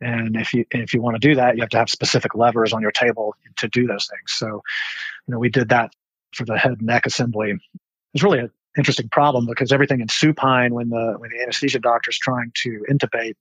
[0.00, 2.72] And if you if you want to do that, you have to have specific levers
[2.72, 4.32] on your table to do those things.
[4.32, 5.92] So, you know, we did that
[6.34, 7.54] for the head and neck assembly.
[8.14, 12.10] It's really an interesting problem because everything in supine when the when the anesthesia doctor
[12.10, 13.34] is trying to intubate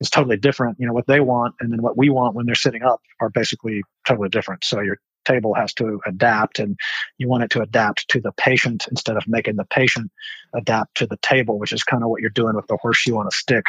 [0.00, 0.78] is totally different.
[0.80, 3.30] You know what they want and then what we want when they're sitting up are
[3.30, 4.64] basically totally different.
[4.64, 6.78] So your table has to adapt and
[7.18, 10.10] you want it to adapt to the patient instead of making the patient
[10.54, 13.26] adapt to the table, which is kind of what you're doing with the horseshoe on
[13.26, 13.66] a stick,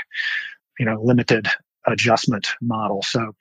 [0.80, 1.48] you know, limited
[1.86, 3.02] adjustment model.
[3.02, 3.36] So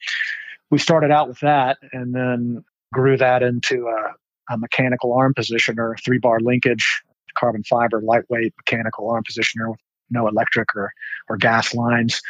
[0.70, 4.14] we started out with that and then grew that into a,
[4.50, 7.02] a mechanical arm positioner, three bar linkage,
[7.34, 9.80] carbon fiber, lightweight mechanical arm positioner with
[10.10, 10.92] no electric or,
[11.28, 12.20] or gas lines.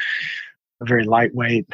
[0.80, 1.68] A very lightweight,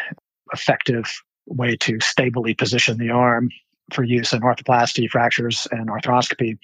[0.53, 1.13] effective
[1.47, 3.51] way to stably position the arm
[3.93, 6.59] for use in arthroplasty, fractures, and arthroscopy.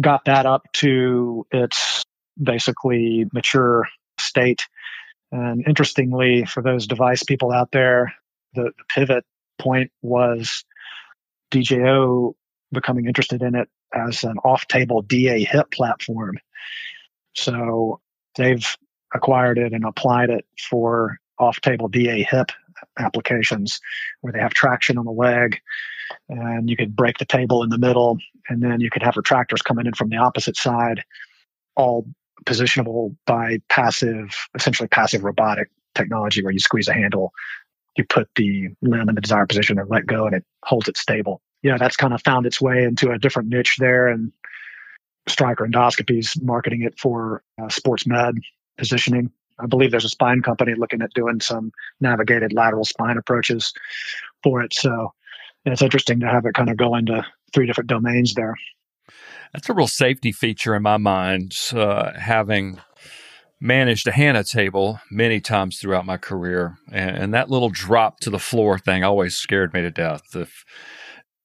[0.00, 2.04] Got that up to its
[2.42, 3.86] basically mature
[4.18, 4.62] state.
[5.30, 8.14] And interestingly, for those device people out there,
[8.54, 9.24] the, the pivot
[9.58, 10.64] point was
[11.50, 12.34] DJO
[12.72, 16.38] becoming interested in it as an off table DA hip platform.
[17.34, 18.00] So
[18.36, 18.66] they've
[19.14, 22.50] acquired it and applied it for off table DA hip
[22.98, 23.80] applications
[24.20, 25.60] where they have traction on the leg
[26.28, 28.18] and you could break the table in the middle
[28.48, 31.02] and then you could have retractors coming in from the opposite side
[31.76, 32.06] all
[32.44, 37.32] positionable by passive essentially passive robotic technology where you squeeze a handle
[37.96, 40.96] you put the limb in the desired position and let go and it holds it
[40.96, 44.08] stable yeah, that's kind of found its way into a different niche there.
[44.08, 44.32] And
[45.28, 48.34] Stryker Endoscopies marketing it for uh, sports med
[48.76, 49.30] positioning.
[49.58, 53.72] I believe there's a spine company looking at doing some navigated lateral spine approaches
[54.42, 54.74] for it.
[54.74, 55.12] So
[55.64, 58.56] it's interesting to have it kind of go into three different domains there.
[59.52, 62.80] That's a real safety feature in my mind, uh, having
[63.60, 66.78] managed a HANA table many times throughout my career.
[66.90, 70.34] And, and, that little drop to the floor thing always scared me to death.
[70.34, 70.64] If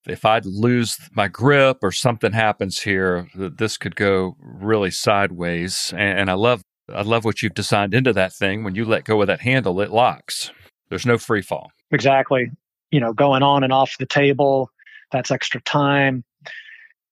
[0.10, 5.93] if I lose my grip or something happens here, this could go really sideways.
[5.95, 6.62] And I love
[6.93, 8.64] I love what you've designed into that thing.
[8.64, 10.51] When you let go of that handle, it locks.
[10.89, 11.72] There's no free fall.
[11.91, 12.49] Exactly.
[12.91, 14.72] you know, going on and off the table.
[15.12, 16.24] That's extra time.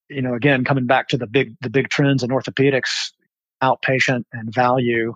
[0.09, 3.11] You know, again, coming back to the big the big trends in orthopedics,
[3.63, 5.15] outpatient and value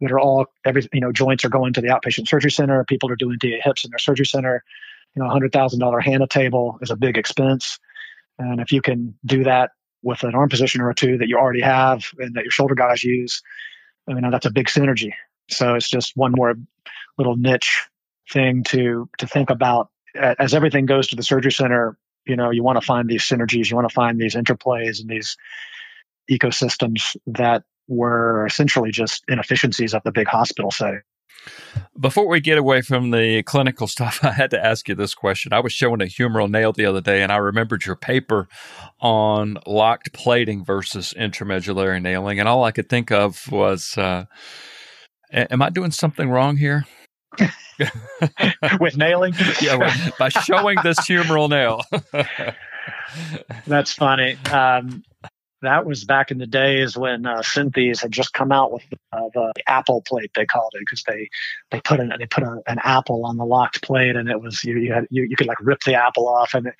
[0.00, 2.84] that are all every you know joints are going to the outpatient surgery center.
[2.84, 4.62] People are doing DA hips in their surgery center.
[5.18, 7.80] You know, a hundred thousand dollar HANA table is a big expense,
[8.38, 11.60] and if you can do that with an arm positioner or two that you already
[11.60, 13.42] have and that your shoulder guys use,
[14.08, 15.14] I mean that's a big synergy.
[15.50, 16.54] So it's just one more
[17.16, 17.88] little niche
[18.30, 21.98] thing to to think about as everything goes to the surgery center.
[22.24, 25.10] You know, you want to find these synergies, you want to find these interplays and
[25.10, 25.36] these
[26.30, 31.00] ecosystems that were essentially just inefficiencies of the big hospital setting.
[31.98, 35.52] Before we get away from the clinical stuff, I had to ask you this question.
[35.52, 38.48] I was showing a humeral nail the other day, and I remembered your paper
[39.00, 44.24] on locked plating versus intramedullary nailing, and all I could think of was, uh,
[45.32, 46.84] "Am I doing something wrong here?"
[48.80, 49.34] with nailing.
[49.60, 51.82] yeah, by showing this humeral nail.
[53.66, 54.36] That's funny.
[54.50, 55.02] Um,
[55.62, 59.28] that was back in the days when uh, Synthes had just come out with uh,
[59.34, 61.28] the apple plate they called it because they
[61.70, 64.62] they put an they put a, an apple on the locked plate and it was
[64.64, 66.72] you you had you, you could like rip the apple off and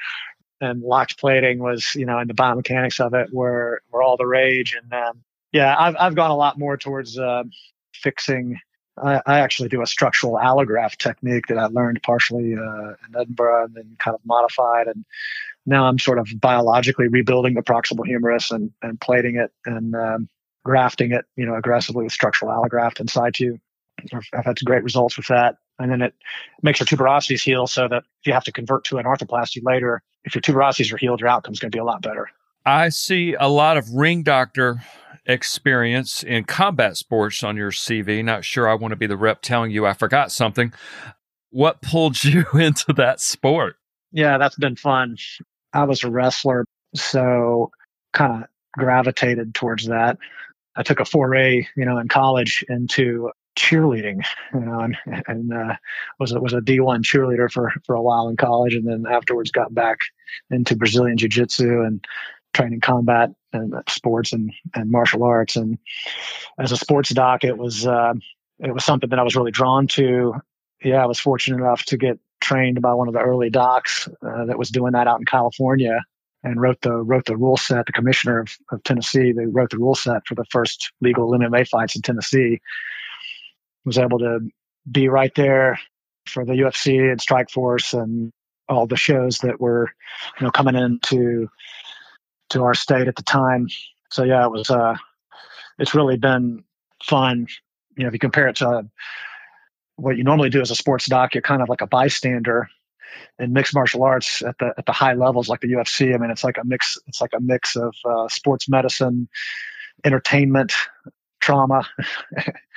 [0.60, 4.26] and locked plating was you know and the biomechanics of it were were all the
[4.26, 5.22] rage and um,
[5.52, 7.44] yeah I've I've gone a lot more towards uh,
[7.92, 8.60] fixing
[9.02, 13.66] I, I, actually do a structural allograft technique that I learned partially uh, in Edinburgh
[13.66, 14.88] and then kind of modified.
[14.88, 15.04] And
[15.68, 20.28] now I'm sort of biologically rebuilding the proximal humerus and, and plating it and um,
[20.64, 23.58] grafting it, you know, aggressively with structural allograft in situ.
[24.12, 25.56] I've had some great results with that.
[25.78, 26.14] And then it
[26.62, 30.02] makes your tuberosities heal so that if you have to convert to an arthroplasty later,
[30.24, 32.30] if your tuberosities are healed, your outcome's going to be a lot better.
[32.64, 34.82] I see a lot of ring doctor
[35.26, 38.24] experience in combat sports on your CV.
[38.24, 40.72] Not sure I want to be the rep telling you I forgot something.
[41.50, 43.76] What pulled you into that sport?
[44.12, 45.16] Yeah, that's been fun.
[45.72, 46.64] I was a wrestler,
[46.94, 47.70] so
[48.12, 50.18] kind of gravitated towards that.
[50.76, 54.96] I took a foray, you know, in college into cheerleading, you know, and,
[55.26, 55.74] and uh,
[56.20, 59.50] was was a D one cheerleader for for a while in college, and then afterwards
[59.50, 59.98] got back
[60.50, 62.04] into Brazilian jiu jitsu and
[62.54, 65.56] training combat and sports and, and martial arts.
[65.56, 65.78] And
[66.58, 68.14] as a sports doc, it was uh,
[68.60, 70.34] it was something that I was really drawn to.
[70.82, 74.44] Yeah, I was fortunate enough to get trained by one of the early docs uh,
[74.46, 76.00] that was doing that out in California
[76.42, 77.86] and wrote the wrote the rule set.
[77.86, 81.68] The commissioner of, of Tennessee, they wrote the rule set for the first legal MMA
[81.68, 82.60] fights in Tennessee.
[83.84, 84.40] Was able to
[84.90, 85.78] be right there
[86.26, 88.32] for the UFC and Strikeforce and
[88.68, 89.90] all the shows that were,
[90.38, 91.48] you know, coming into
[92.50, 93.66] to our state at the time.
[94.10, 94.70] So yeah, it was.
[94.70, 94.96] Uh,
[95.78, 96.64] it's really been
[97.02, 97.46] fun.
[97.96, 98.88] You know, if you compare it to
[99.98, 102.68] what you normally do as a sports doc, you're kind of like a bystander
[103.38, 106.14] in mixed martial arts at the at the high levels, like the UFC.
[106.14, 106.96] I mean, it's like a mix.
[107.06, 109.28] It's like a mix of uh, sports medicine,
[110.04, 110.72] entertainment,
[111.40, 111.88] trauma,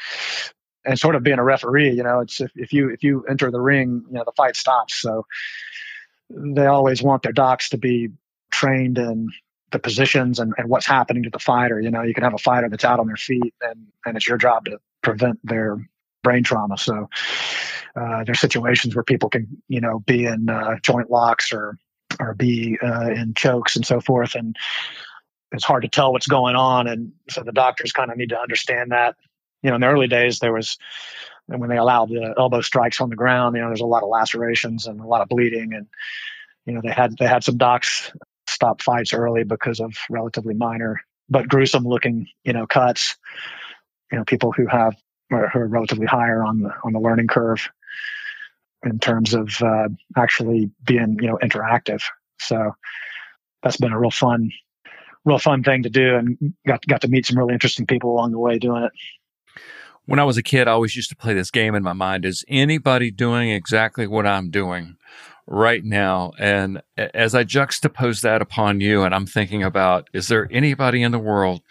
[0.85, 1.91] and sort of being a referee.
[1.91, 4.55] You know, it's if, if you if you enter the ring, you know, the fight
[4.55, 4.99] stops.
[4.99, 5.25] So
[6.29, 8.09] they always want their docs to be
[8.51, 9.29] trained in
[9.71, 11.79] the positions and, and what's happening to the fighter.
[11.79, 14.27] You know, you can have a fighter that's out on their feet and, and it's
[14.27, 15.77] your job to prevent their
[16.23, 16.77] brain trauma.
[16.77, 17.09] So
[17.95, 21.77] uh, there's situations where people can, you know, be in uh, joint locks or
[22.19, 24.55] or be uh, in chokes and so forth, and
[25.51, 26.87] it's hard to tell what's going on.
[26.87, 29.15] And so the doctors kind of need to understand that.
[29.63, 30.77] You know, in the early days, there was
[31.47, 33.55] when they allowed the elbow strikes on the ground.
[33.55, 35.87] You know, there's a lot of lacerations and a lot of bleeding, and
[36.65, 38.11] you know they had they had some docs
[38.47, 41.01] stop fights early because of relatively minor
[41.31, 43.17] but gruesome looking, you know, cuts.
[44.11, 44.95] You know, people who have
[45.31, 47.69] who are relatively higher on the on the learning curve
[48.83, 52.01] in terms of uh, actually being, you know, interactive.
[52.39, 52.75] So
[53.63, 54.51] that's been a real fun,
[55.25, 58.31] real fun thing to do, and got got to meet some really interesting people along
[58.31, 58.91] the way doing it.
[60.05, 62.25] When I was a kid, I always used to play this game in my mind:
[62.25, 64.97] Is anybody doing exactly what I'm doing?
[65.47, 66.31] right now.
[66.39, 71.11] And as I juxtapose that upon you, and I'm thinking about, is there anybody in
[71.11, 71.61] the world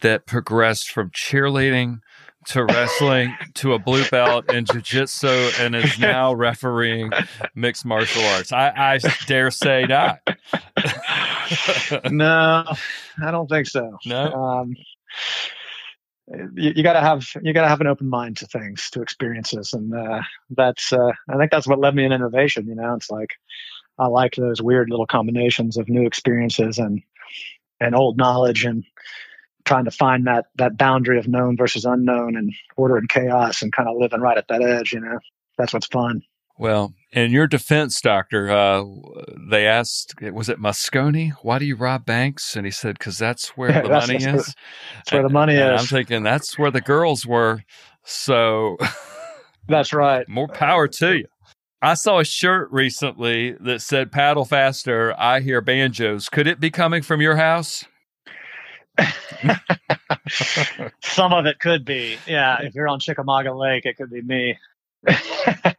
[0.00, 2.00] that progressed from cheerleading
[2.46, 7.10] to wrestling to a blue belt in jiu-jitsu and is now refereeing
[7.54, 8.52] mixed martial arts?
[8.52, 10.20] I, I dare say not.
[12.10, 12.64] no,
[13.22, 13.98] I don't think so.
[14.06, 14.32] No.
[14.32, 14.74] Um,
[16.54, 19.94] you, you, gotta have you gotta have an open mind to things to experiences and
[19.94, 20.20] uh,
[20.50, 23.30] that's uh, i think that's what led me in innovation you know it's like
[23.98, 27.02] i like those weird little combinations of new experiences and
[27.80, 28.84] and old knowledge and
[29.68, 33.72] trying to find that that boundary of known versus unknown and order and chaos and
[33.72, 35.18] kind of living right at that edge you know
[35.56, 36.22] that's what's fun
[36.58, 38.82] Well, in your defense, doctor, uh,
[39.50, 41.30] they asked, was it Moscone?
[41.42, 42.56] Why do you rob banks?
[42.56, 44.54] And he said, because that's where the That's- money that's is.
[44.96, 45.80] That's where the money And is.
[45.80, 47.62] I'm thinking that's where the girls were.
[48.04, 48.76] So
[49.68, 50.28] That's right.
[50.38, 51.26] more power to you.
[51.80, 56.28] I saw a shirt recently that said "Paddle faster." I hear banjos.
[56.28, 57.84] Could it be coming from your house?
[61.02, 62.18] Some of it could be.
[62.26, 64.58] Yeah, if you're on Chickamauga Lake, it could be me.
[65.06, 65.74] I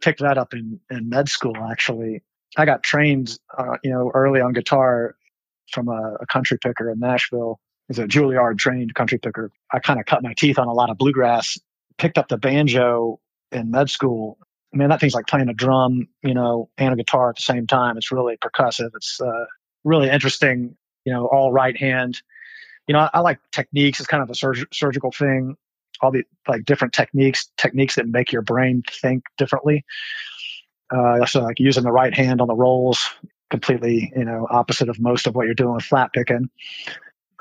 [0.00, 2.22] picked that up in, in med school, actually.
[2.56, 5.16] I got trained, uh, you know, early on guitar
[5.70, 7.60] from a, a country picker in Nashville.
[7.88, 9.50] He's a Juilliard trained country picker.
[9.72, 11.58] I kind of cut my teeth on a lot of bluegrass,
[11.96, 13.20] picked up the banjo
[13.50, 14.38] in med school.
[14.72, 17.66] Man, that thing's like playing a drum, you know, and a guitar at the same
[17.66, 17.96] time.
[17.96, 18.90] It's really percussive.
[18.94, 19.46] It's uh,
[19.84, 22.20] really interesting, you know, all right hand.
[22.86, 24.00] You know, I, I like techniques.
[24.00, 25.56] It's kind of a surg- surgical thing.
[26.00, 29.84] All the like different techniques, techniques that make your brain think differently.
[30.90, 33.10] Uh, so like using the right hand on the rolls,
[33.50, 36.50] completely, you know, opposite of most of what you're doing with flat picking.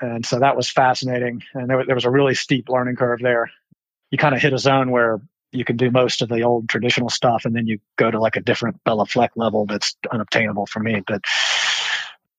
[0.01, 1.43] And so that was fascinating.
[1.53, 3.51] And there, there was a really steep learning curve there.
[4.11, 7.09] You kind of hit a zone where you can do most of the old traditional
[7.09, 10.79] stuff, and then you go to like a different Bela Fleck level that's unobtainable for
[10.79, 11.01] me.
[11.05, 11.21] But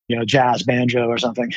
[0.08, 1.52] you know, jazz banjo or something.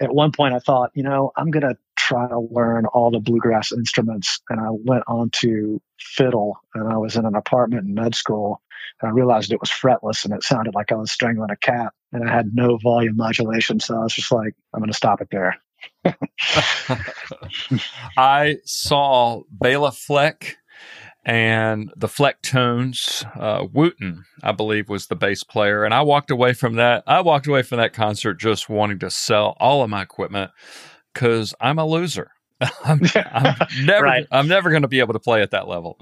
[0.00, 3.72] At one point, I thought, you know, I'm gonna try to learn all the bluegrass
[3.72, 6.58] instruments, and I went on to fiddle.
[6.74, 8.62] And I was in an apartment in med school,
[9.00, 11.92] and I realized it was fretless, and it sounded like I was strangling a cat,
[12.12, 13.80] and I had no volume modulation.
[13.80, 15.56] So I was just like, I'm gonna stop it there.
[18.16, 20.56] I saw Bela Fleck
[21.26, 23.26] and the Flecktones.
[23.38, 27.02] Uh, Wooten, I believe, was the bass player, and I walked away from that.
[27.06, 30.52] I walked away from that concert just wanting to sell all of my equipment
[31.12, 32.30] because I'm a loser.
[32.84, 34.26] I'm, I'm never, Right.
[34.30, 35.98] I'm never going to be able to play at that level.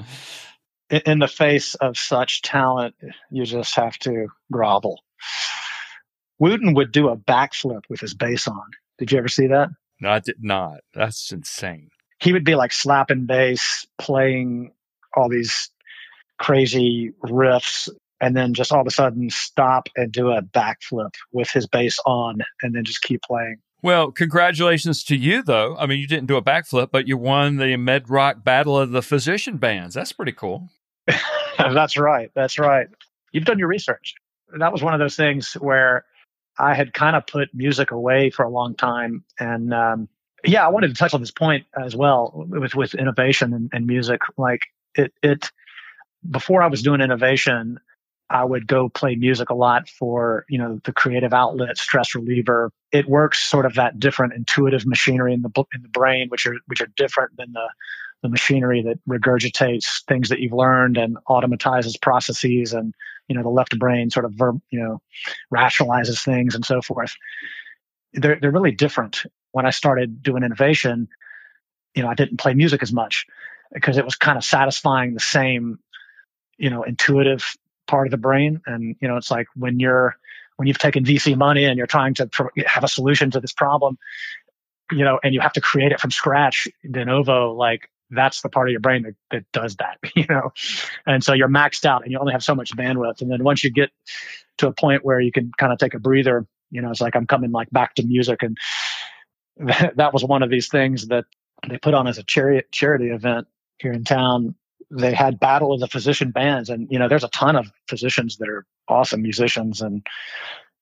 [0.91, 2.95] in, in the face of such talent,
[3.31, 5.01] you just have to grovel.
[6.39, 8.63] Wooten would do a backflip with his bass on.
[8.99, 9.71] Did you ever see that?
[10.01, 10.81] No, I did not.
[10.93, 11.89] That's insane.
[12.21, 14.73] He would be like slapping bass, playing
[15.17, 15.71] all these
[16.39, 17.89] crazy riffs,
[18.21, 21.99] and then just all of a sudden stop and do a backflip with his bass
[22.07, 23.57] on, and then just keep playing.
[23.83, 25.77] Well, congratulations to you, though.
[25.77, 28.93] I mean, you didn't do a backflip, but you won the Med Rock Battle of
[28.93, 29.95] the Physician Bands.
[29.95, 30.71] That's pretty cool.
[31.59, 32.31] That's right.
[32.35, 32.87] That's right.
[33.33, 34.15] You've done your research.
[34.59, 36.07] That was one of those things where
[36.59, 39.23] I had kind of put music away for a long time.
[39.39, 40.09] And um,
[40.45, 43.87] yeah, I wanted to touch on this point as well with, with innovation and, and
[43.87, 44.21] music.
[44.39, 44.61] Like
[44.95, 45.51] it, it,
[46.29, 47.79] before I was doing innovation,
[48.31, 52.73] I would go play music a lot for, you know, the creative outlet, stress reliever.
[52.91, 56.57] It works sort of that different intuitive machinery in the, in the brain, which are,
[56.67, 57.69] which are different than the,
[58.25, 62.95] the machinery that regurgitates things that you've learned and automatizes processes and
[63.29, 65.03] you know the left brain sort of verb you know
[65.53, 67.15] rationalizes things and so forth.
[68.15, 69.25] They're they're really different.
[69.53, 71.09] When i started doing innovation
[71.95, 73.27] you know i didn't play music as much
[73.75, 75.79] because it was kind of satisfying the same
[76.57, 77.45] you know intuitive
[77.87, 78.63] part of the brain.
[78.67, 80.17] And you know it's like when you're
[80.57, 83.53] when you've taken vc money and you're trying to pro- have a solution to this
[83.53, 83.99] problem
[84.93, 88.49] you know and you have to create it from scratch de novo like that's the
[88.49, 90.53] part of your brain that, that does that you know?
[91.07, 93.21] And so you're maxed out and you only have so much bandwidth.
[93.21, 93.91] And then once you get
[94.59, 97.17] to a point where you can kind of take a breather you know it's like
[97.17, 98.43] i'm coming like back to music.
[98.43, 98.57] And
[99.57, 101.25] that, that was one of these things that
[101.69, 103.47] they put on as a charity charity event
[103.85, 104.55] here in town
[104.91, 108.39] they had battle of the physician bands and you know there's a ton of physicians
[108.39, 110.07] that are awesome musicians and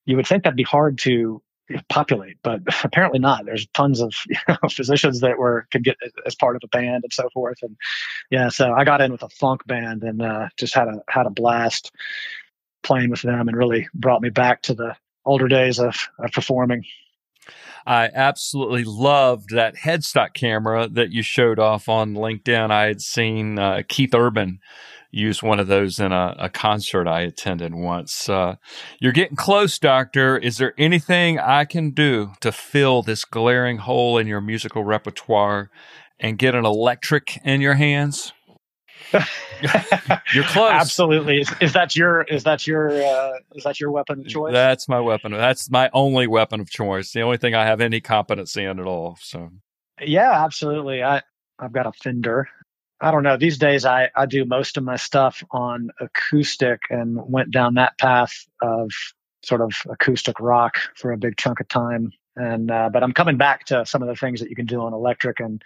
[0.07, 1.43] you would think that'd be hard to
[1.89, 3.45] populate, but apparently not.
[3.45, 5.97] There's tons of you know, physicians that were could get
[6.27, 7.59] as part of a band and so forth.
[7.63, 7.77] And
[8.31, 11.27] yeah, so I got in with a funk band and uh, just had a had
[11.27, 11.91] a blast
[12.83, 16.85] playing with them, and really brought me back to the older days of, of performing.
[17.87, 22.71] I absolutely loved that headstock camera that you showed off on LinkedIn.
[22.71, 24.61] I had seen uh, Keith Urban
[25.11, 28.29] use one of those in a, a concert I attended once.
[28.29, 28.57] Uh,
[28.99, 30.39] you're getting close, Doctor.
[30.39, 35.71] Is there anything I can do to fill this glaring hole in your musical repertoire
[36.19, 38.33] and get an electric in your hands?
[40.35, 40.73] You're close.
[40.73, 41.41] Absolutely.
[41.41, 44.53] Is, is that your is that your uh, is that your weapon of choice?
[44.53, 45.33] That's my weapon.
[45.33, 47.13] That's my only weapon of choice.
[47.13, 49.17] The only thing I have any competency in at all.
[49.21, 49.51] So
[50.01, 51.03] yeah, absolutely.
[51.03, 51.23] I
[51.59, 52.49] I've got a Fender.
[53.01, 53.37] I don't know.
[53.37, 57.99] These days, I I do most of my stuff on acoustic and went down that
[57.99, 58.91] path of
[59.45, 62.13] sort of acoustic rock for a big chunk of time.
[62.37, 64.81] And uh, but I'm coming back to some of the things that you can do
[64.81, 65.63] on electric and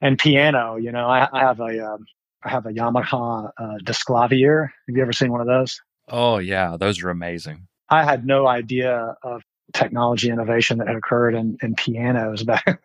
[0.00, 0.76] and piano.
[0.76, 2.06] You know, I, I have a um,
[2.44, 4.68] I have a Yamaha uh, Disklavier.
[4.88, 5.80] Have you ever seen one of those?
[6.08, 7.66] Oh yeah, those are amazing.
[7.88, 9.42] I had no idea of
[9.72, 12.82] technology innovation that had occurred in, in pianos back,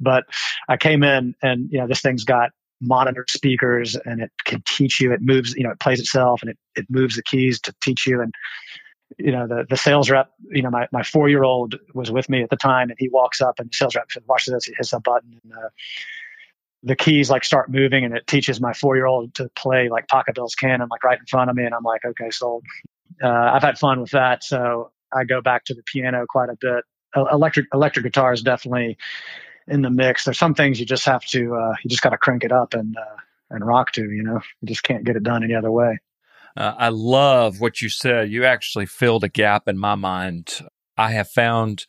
[0.00, 0.24] but
[0.68, 2.50] I came in and you know this thing's got
[2.80, 5.12] monitor speakers and it can teach you.
[5.12, 8.06] It moves, you know, it plays itself and it it moves the keys to teach
[8.06, 8.34] you and
[9.18, 12.28] you know, the, the sales rep, you know, my, my four year old was with
[12.28, 14.64] me at the time and he walks up and the sales rep said, watch this,
[14.64, 15.68] he hits a button and uh,
[16.86, 20.06] the keys like start moving and it teaches my four year old to play like
[20.06, 21.64] Pachelbel's Canon like right in front of me.
[21.64, 22.64] And I'm like, okay, sold.
[23.22, 24.44] Uh, I've had fun with that.
[24.44, 26.84] So I go back to the piano quite a bit.
[27.16, 28.98] electric, electric guitar is definitely
[29.66, 30.24] in the mix.
[30.24, 32.72] There's some things you just have to, uh, you just got to crank it up
[32.72, 33.16] and, uh,
[33.50, 35.98] and rock to, you know, you just can't get it done any other way.
[36.56, 38.30] Uh, I love what you said.
[38.30, 40.60] You actually filled a gap in my mind.
[40.96, 41.84] I have found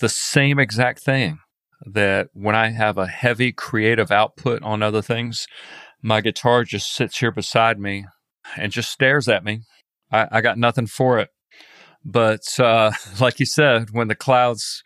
[0.00, 1.38] the same exact thing
[1.86, 5.46] that when I have a heavy creative output on other things,
[6.02, 8.06] my guitar just sits here beside me
[8.56, 9.62] and just stares at me.
[10.12, 11.30] I, I got nothing for it.
[12.04, 14.82] But uh, like you said, when the clouds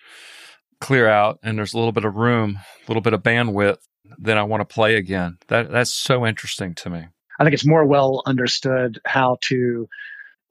[0.81, 3.79] clear out and there's a little bit of room, a little bit of bandwidth,
[4.17, 5.39] then I want to play again.
[5.49, 7.05] That that's so interesting to me.
[7.39, 9.89] I think it's more well understood how to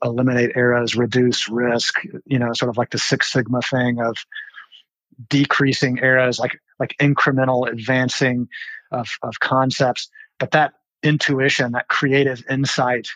[0.03, 4.15] eliminate errors, reduce risk, you know, sort of like the Six Sigma thing of
[5.29, 8.47] decreasing errors, like like incremental advancing
[8.91, 10.09] of, of concepts.
[10.39, 13.09] But that intuition, that creative insight,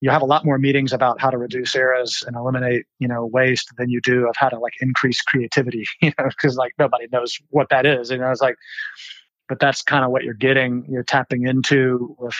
[0.00, 3.26] you have a lot more meetings about how to reduce errors and eliminate, you know,
[3.26, 7.06] waste than you do of how to like increase creativity, you know, because like nobody
[7.10, 8.10] knows what that is.
[8.10, 8.56] You know, it's like,
[9.48, 12.36] but that's kind of what you're getting, you're tapping into with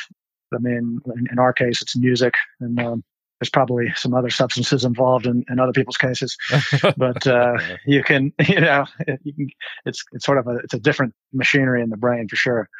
[0.55, 3.05] I mean, in, in our case, it's music, and um,
[3.45, 6.37] there's probably some other substances involved in, in other people's cases.
[6.97, 8.87] but uh, you can, you know,
[9.23, 9.49] you can.
[9.85, 12.71] It's it's sort of a it's a different machinery in the brain for sure.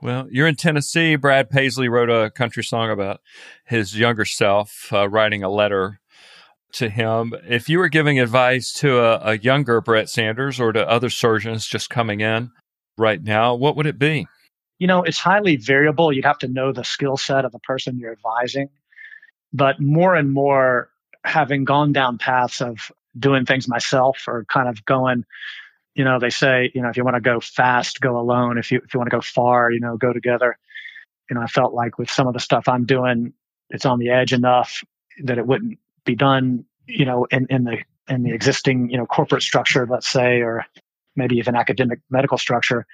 [0.00, 1.16] Well, you're in Tennessee.
[1.16, 3.20] Brad Paisley wrote a country song about
[3.64, 6.00] his younger self, uh, writing a letter
[6.74, 7.34] to him.
[7.48, 11.66] If you were giving advice to a, a younger Brett Sanders or to other surgeons
[11.66, 12.52] just coming in
[12.96, 14.26] right now, what would it be?
[14.78, 16.12] you know, it's highly variable.
[16.12, 18.68] You'd have to know the skill set of the person you're advising.
[19.52, 20.90] But more and more,
[21.24, 25.24] having gone down paths of doing things myself or kind of going,
[25.94, 28.58] you know, they say, you know, if you want to go fast, go alone.
[28.58, 30.58] If you if you want to go far, you know, go together.
[31.30, 33.32] You know, I felt like with some of the stuff I'm doing,
[33.70, 34.84] it's on the edge enough
[35.24, 37.78] that it wouldn't be done, you know, in, in the
[38.08, 40.66] in the existing, you know, corporate structure, let's say, or
[41.16, 42.86] maybe even academic medical structure.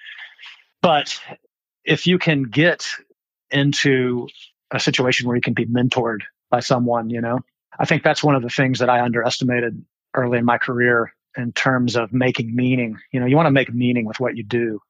[0.81, 1.21] But
[1.85, 2.89] if you can get
[3.51, 4.29] into
[4.71, 6.21] a situation where you can be mentored
[6.53, 7.41] by someone, you know,
[7.81, 9.83] I think that's one of the things that I underestimated
[10.15, 12.99] early in my career in terms of making meaning.
[13.11, 14.81] You know, you want to make meaning with what you do.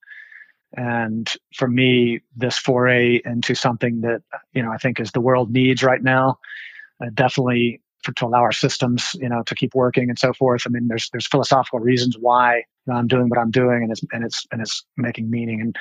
[0.74, 5.52] And for me, this foray into something that, you know, I think is the world
[5.52, 6.40] needs right now,
[7.00, 10.62] uh, definitely for, to allow our systems, you know, to keep working and so forth.
[10.66, 14.24] I mean, there's, there's philosophical reasons why I'm doing what I'm doing and it's, and
[14.24, 15.60] it's, and it's making meaning.
[15.60, 15.76] And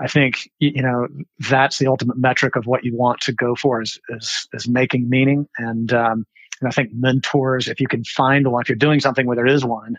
[0.00, 3.82] I think you know that's the ultimate metric of what you want to go for
[3.82, 5.46] is is, is making meaning.
[5.58, 6.26] And um,
[6.60, 9.46] and I think mentors, if you can find one, if you're doing something where there
[9.46, 9.98] is one,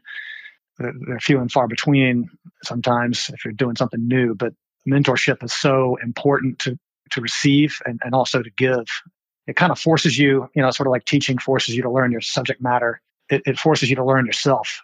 [0.79, 2.29] they're few and far between
[2.63, 4.33] sometimes if you're doing something new.
[4.33, 4.53] But
[4.89, 6.79] mentorship is so important to
[7.11, 8.85] to receive and, and also to give.
[9.47, 12.11] It kind of forces you, you know, sort of like teaching forces you to learn
[12.11, 13.01] your subject matter.
[13.29, 14.81] It, it forces you to learn yourself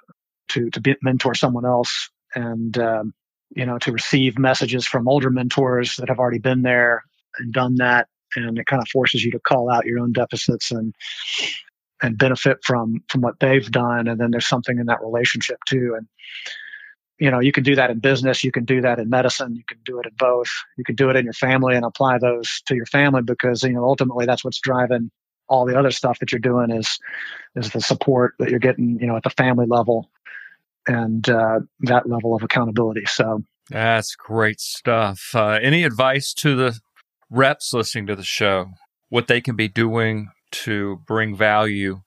[0.50, 2.10] to to be, mentor someone else.
[2.36, 3.14] And um,
[3.50, 7.04] you know, to receive messages from older mentors that have already been there
[7.40, 8.08] and done that.
[8.36, 10.94] And it kind of forces you to call out your own deficits and
[12.02, 14.08] and benefit from from what they've done.
[14.08, 15.96] And then there's something in that relationship too.
[15.98, 16.08] And
[17.20, 19.64] you know, you can do that in business, you can do that in medicine, you
[19.68, 20.50] can do it in both.
[20.78, 23.72] You can do it in your family and apply those to your family because you
[23.72, 25.10] know ultimately that's what's driving
[25.50, 27.00] all the other stuff that you're doing is
[27.56, 30.10] is the support that you're getting, you know, at the family level
[30.88, 33.06] and uh, that level of accountability.
[33.06, 35.32] So that's great stuff.
[35.36, 36.80] Uh, any advice to the
[37.30, 38.68] reps listening to the show,
[39.10, 42.02] what they can be doing to bring value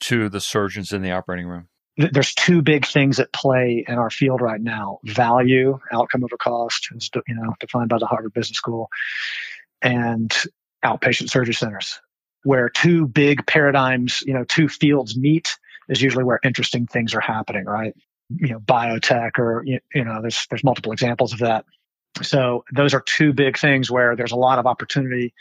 [0.00, 1.68] to the surgeons in the operating room?
[1.96, 6.88] There's two big things at play in our field right now: value, outcome over cost,
[6.94, 8.88] is you know defined by the Harvard Business School,
[9.82, 10.34] and
[10.84, 12.00] outpatient surgery centers,
[12.44, 15.58] where two big paradigms, you know, two fields meet
[15.88, 17.94] is usually where interesting things are happening, right?
[18.36, 21.64] You know biotech or you know there's there's multiple examples of that
[22.22, 25.34] so those are two big things where there's a lot of opportunity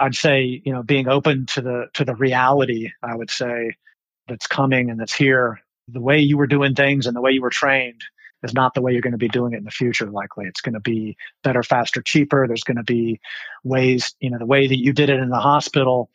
[0.00, 3.74] i'd say you know being open to the to the reality i would say
[4.28, 7.42] that's coming and that's here the way you were doing things and the way you
[7.42, 8.02] were trained
[8.42, 10.08] is not the way you're going to be doing it in the future.
[10.08, 12.46] Likely, it's going to be better, faster, cheaper.
[12.46, 13.20] There's going to be
[13.64, 16.10] ways, you know, the way that you did it in the hospital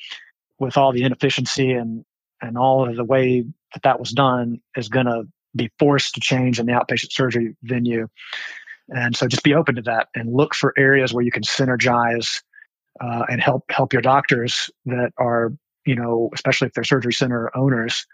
[0.59, 2.05] with all the inefficiency and
[2.41, 5.23] and all of the way that that was done is going to
[5.55, 8.07] be forced to change in the outpatient surgery venue.
[8.89, 12.41] And so just be open to that and look for areas where you can synergize
[12.99, 15.53] uh, and help help your doctors that are,
[15.85, 18.05] you know, especially if they're surgery center owners,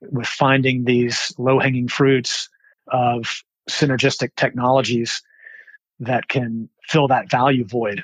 [0.00, 2.48] with finding these low hanging fruits
[2.86, 5.22] of synergistic technologies
[6.00, 8.02] that can fill that value void.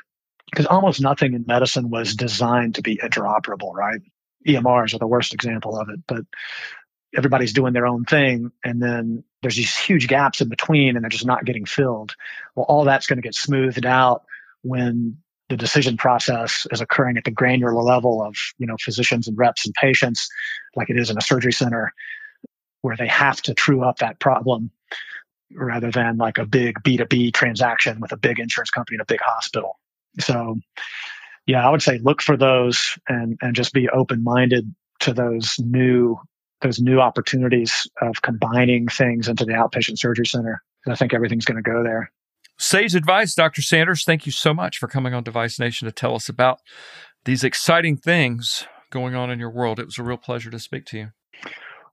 [0.51, 4.01] Because almost nothing in medicine was designed to be interoperable, right?
[4.47, 6.25] EMRs are the worst example of it, but
[7.17, 11.11] everybody's doing their own thing and then there's these huge gaps in between and they're
[11.11, 12.15] just not getting filled.
[12.55, 14.25] Well all that's going to get smoothed out
[14.63, 15.19] when
[15.49, 19.67] the decision process is occurring at the granular level of you know physicians and reps
[19.67, 20.29] and patients
[20.77, 21.93] like it is in a surgery center
[22.83, 24.71] where they have to true up that problem
[25.53, 29.21] rather than like a big b2b transaction with a big insurance company and a big
[29.21, 29.79] hospital.
[30.21, 30.59] So
[31.47, 35.57] yeah i would say look for those and and just be open minded to those
[35.59, 36.17] new
[36.63, 40.63] those new opportunities of combining things into the outpatient surgery center.
[40.89, 42.11] I think everything's going to go there.
[42.59, 43.63] Sage advice, Dr.
[43.63, 44.05] Sanders.
[44.05, 46.61] Thank you so much for coming on Device Nation to tell us about
[47.25, 49.79] these exciting things going on in your world.
[49.79, 51.09] It was a real pleasure to speak to you.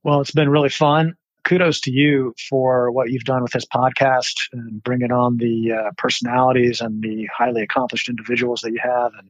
[0.03, 1.15] Well, it's been really fun.
[1.43, 5.91] Kudos to you for what you've done with this podcast and bringing on the uh,
[5.97, 9.13] personalities and the highly accomplished individuals that you have.
[9.17, 9.29] And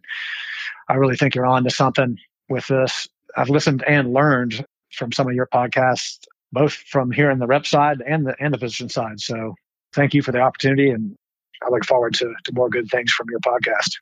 [0.87, 2.17] I really think you're on to something
[2.49, 3.07] with this.
[3.35, 4.65] I've listened and learned
[4.97, 6.19] from some of your podcasts,
[6.51, 9.19] both from here in the rep side and the and the physician side.
[9.19, 9.55] So
[9.93, 11.15] thank you for the opportunity, and
[11.63, 13.97] I look forward to, to more good things from your podcast.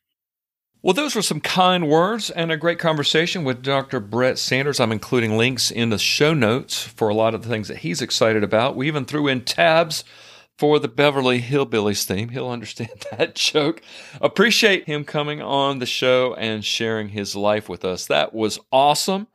[0.81, 3.99] Well, those were some kind words and a great conversation with Dr.
[3.99, 4.79] Brett Sanders.
[4.79, 8.03] I'm including links in the show notes for a lot of the things that he's
[8.03, 8.75] excited about.
[8.75, 10.03] We even threw in tabs
[10.59, 12.29] for the Beverly Hillbillies theme.
[12.29, 13.81] He'll understand that joke.
[14.21, 18.05] Appreciate him coming on the show and sharing his life with us.
[18.05, 19.27] That was awesome.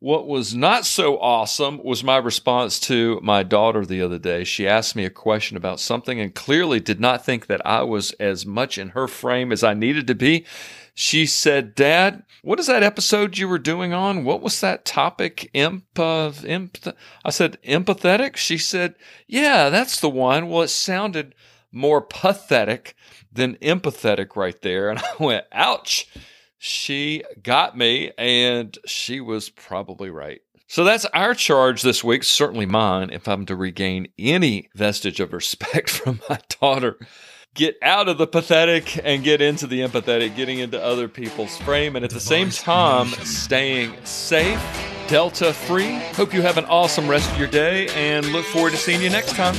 [0.00, 4.44] What was not so awesome was my response to my daughter the other day.
[4.44, 8.12] She asked me a question about something and clearly did not think that I was
[8.12, 10.46] as much in her frame as I needed to be.
[10.94, 14.24] She said, Dad, what is that episode you were doing on?
[14.24, 15.50] What was that topic?
[15.52, 16.78] Imp, uh, imp,
[17.24, 18.36] I said, empathetic?
[18.36, 18.94] She said,
[19.26, 20.48] Yeah, that's the one.
[20.48, 21.34] Well, it sounded
[21.72, 22.94] more pathetic
[23.32, 24.90] than empathetic right there.
[24.90, 26.06] And I went, Ouch
[26.58, 30.40] she got me, and she was probably right.
[30.66, 35.32] So that's our charge this week, certainly mine, if I'm to regain any vestige of
[35.32, 36.98] respect from my daughter.
[37.54, 41.96] Get out of the pathetic and get into the empathetic, getting into other people's frame,
[41.96, 44.62] and at the same time, staying safe,
[45.08, 45.94] Delta free.
[46.12, 49.10] Hope you have an awesome rest of your day and look forward to seeing you
[49.10, 49.56] next time.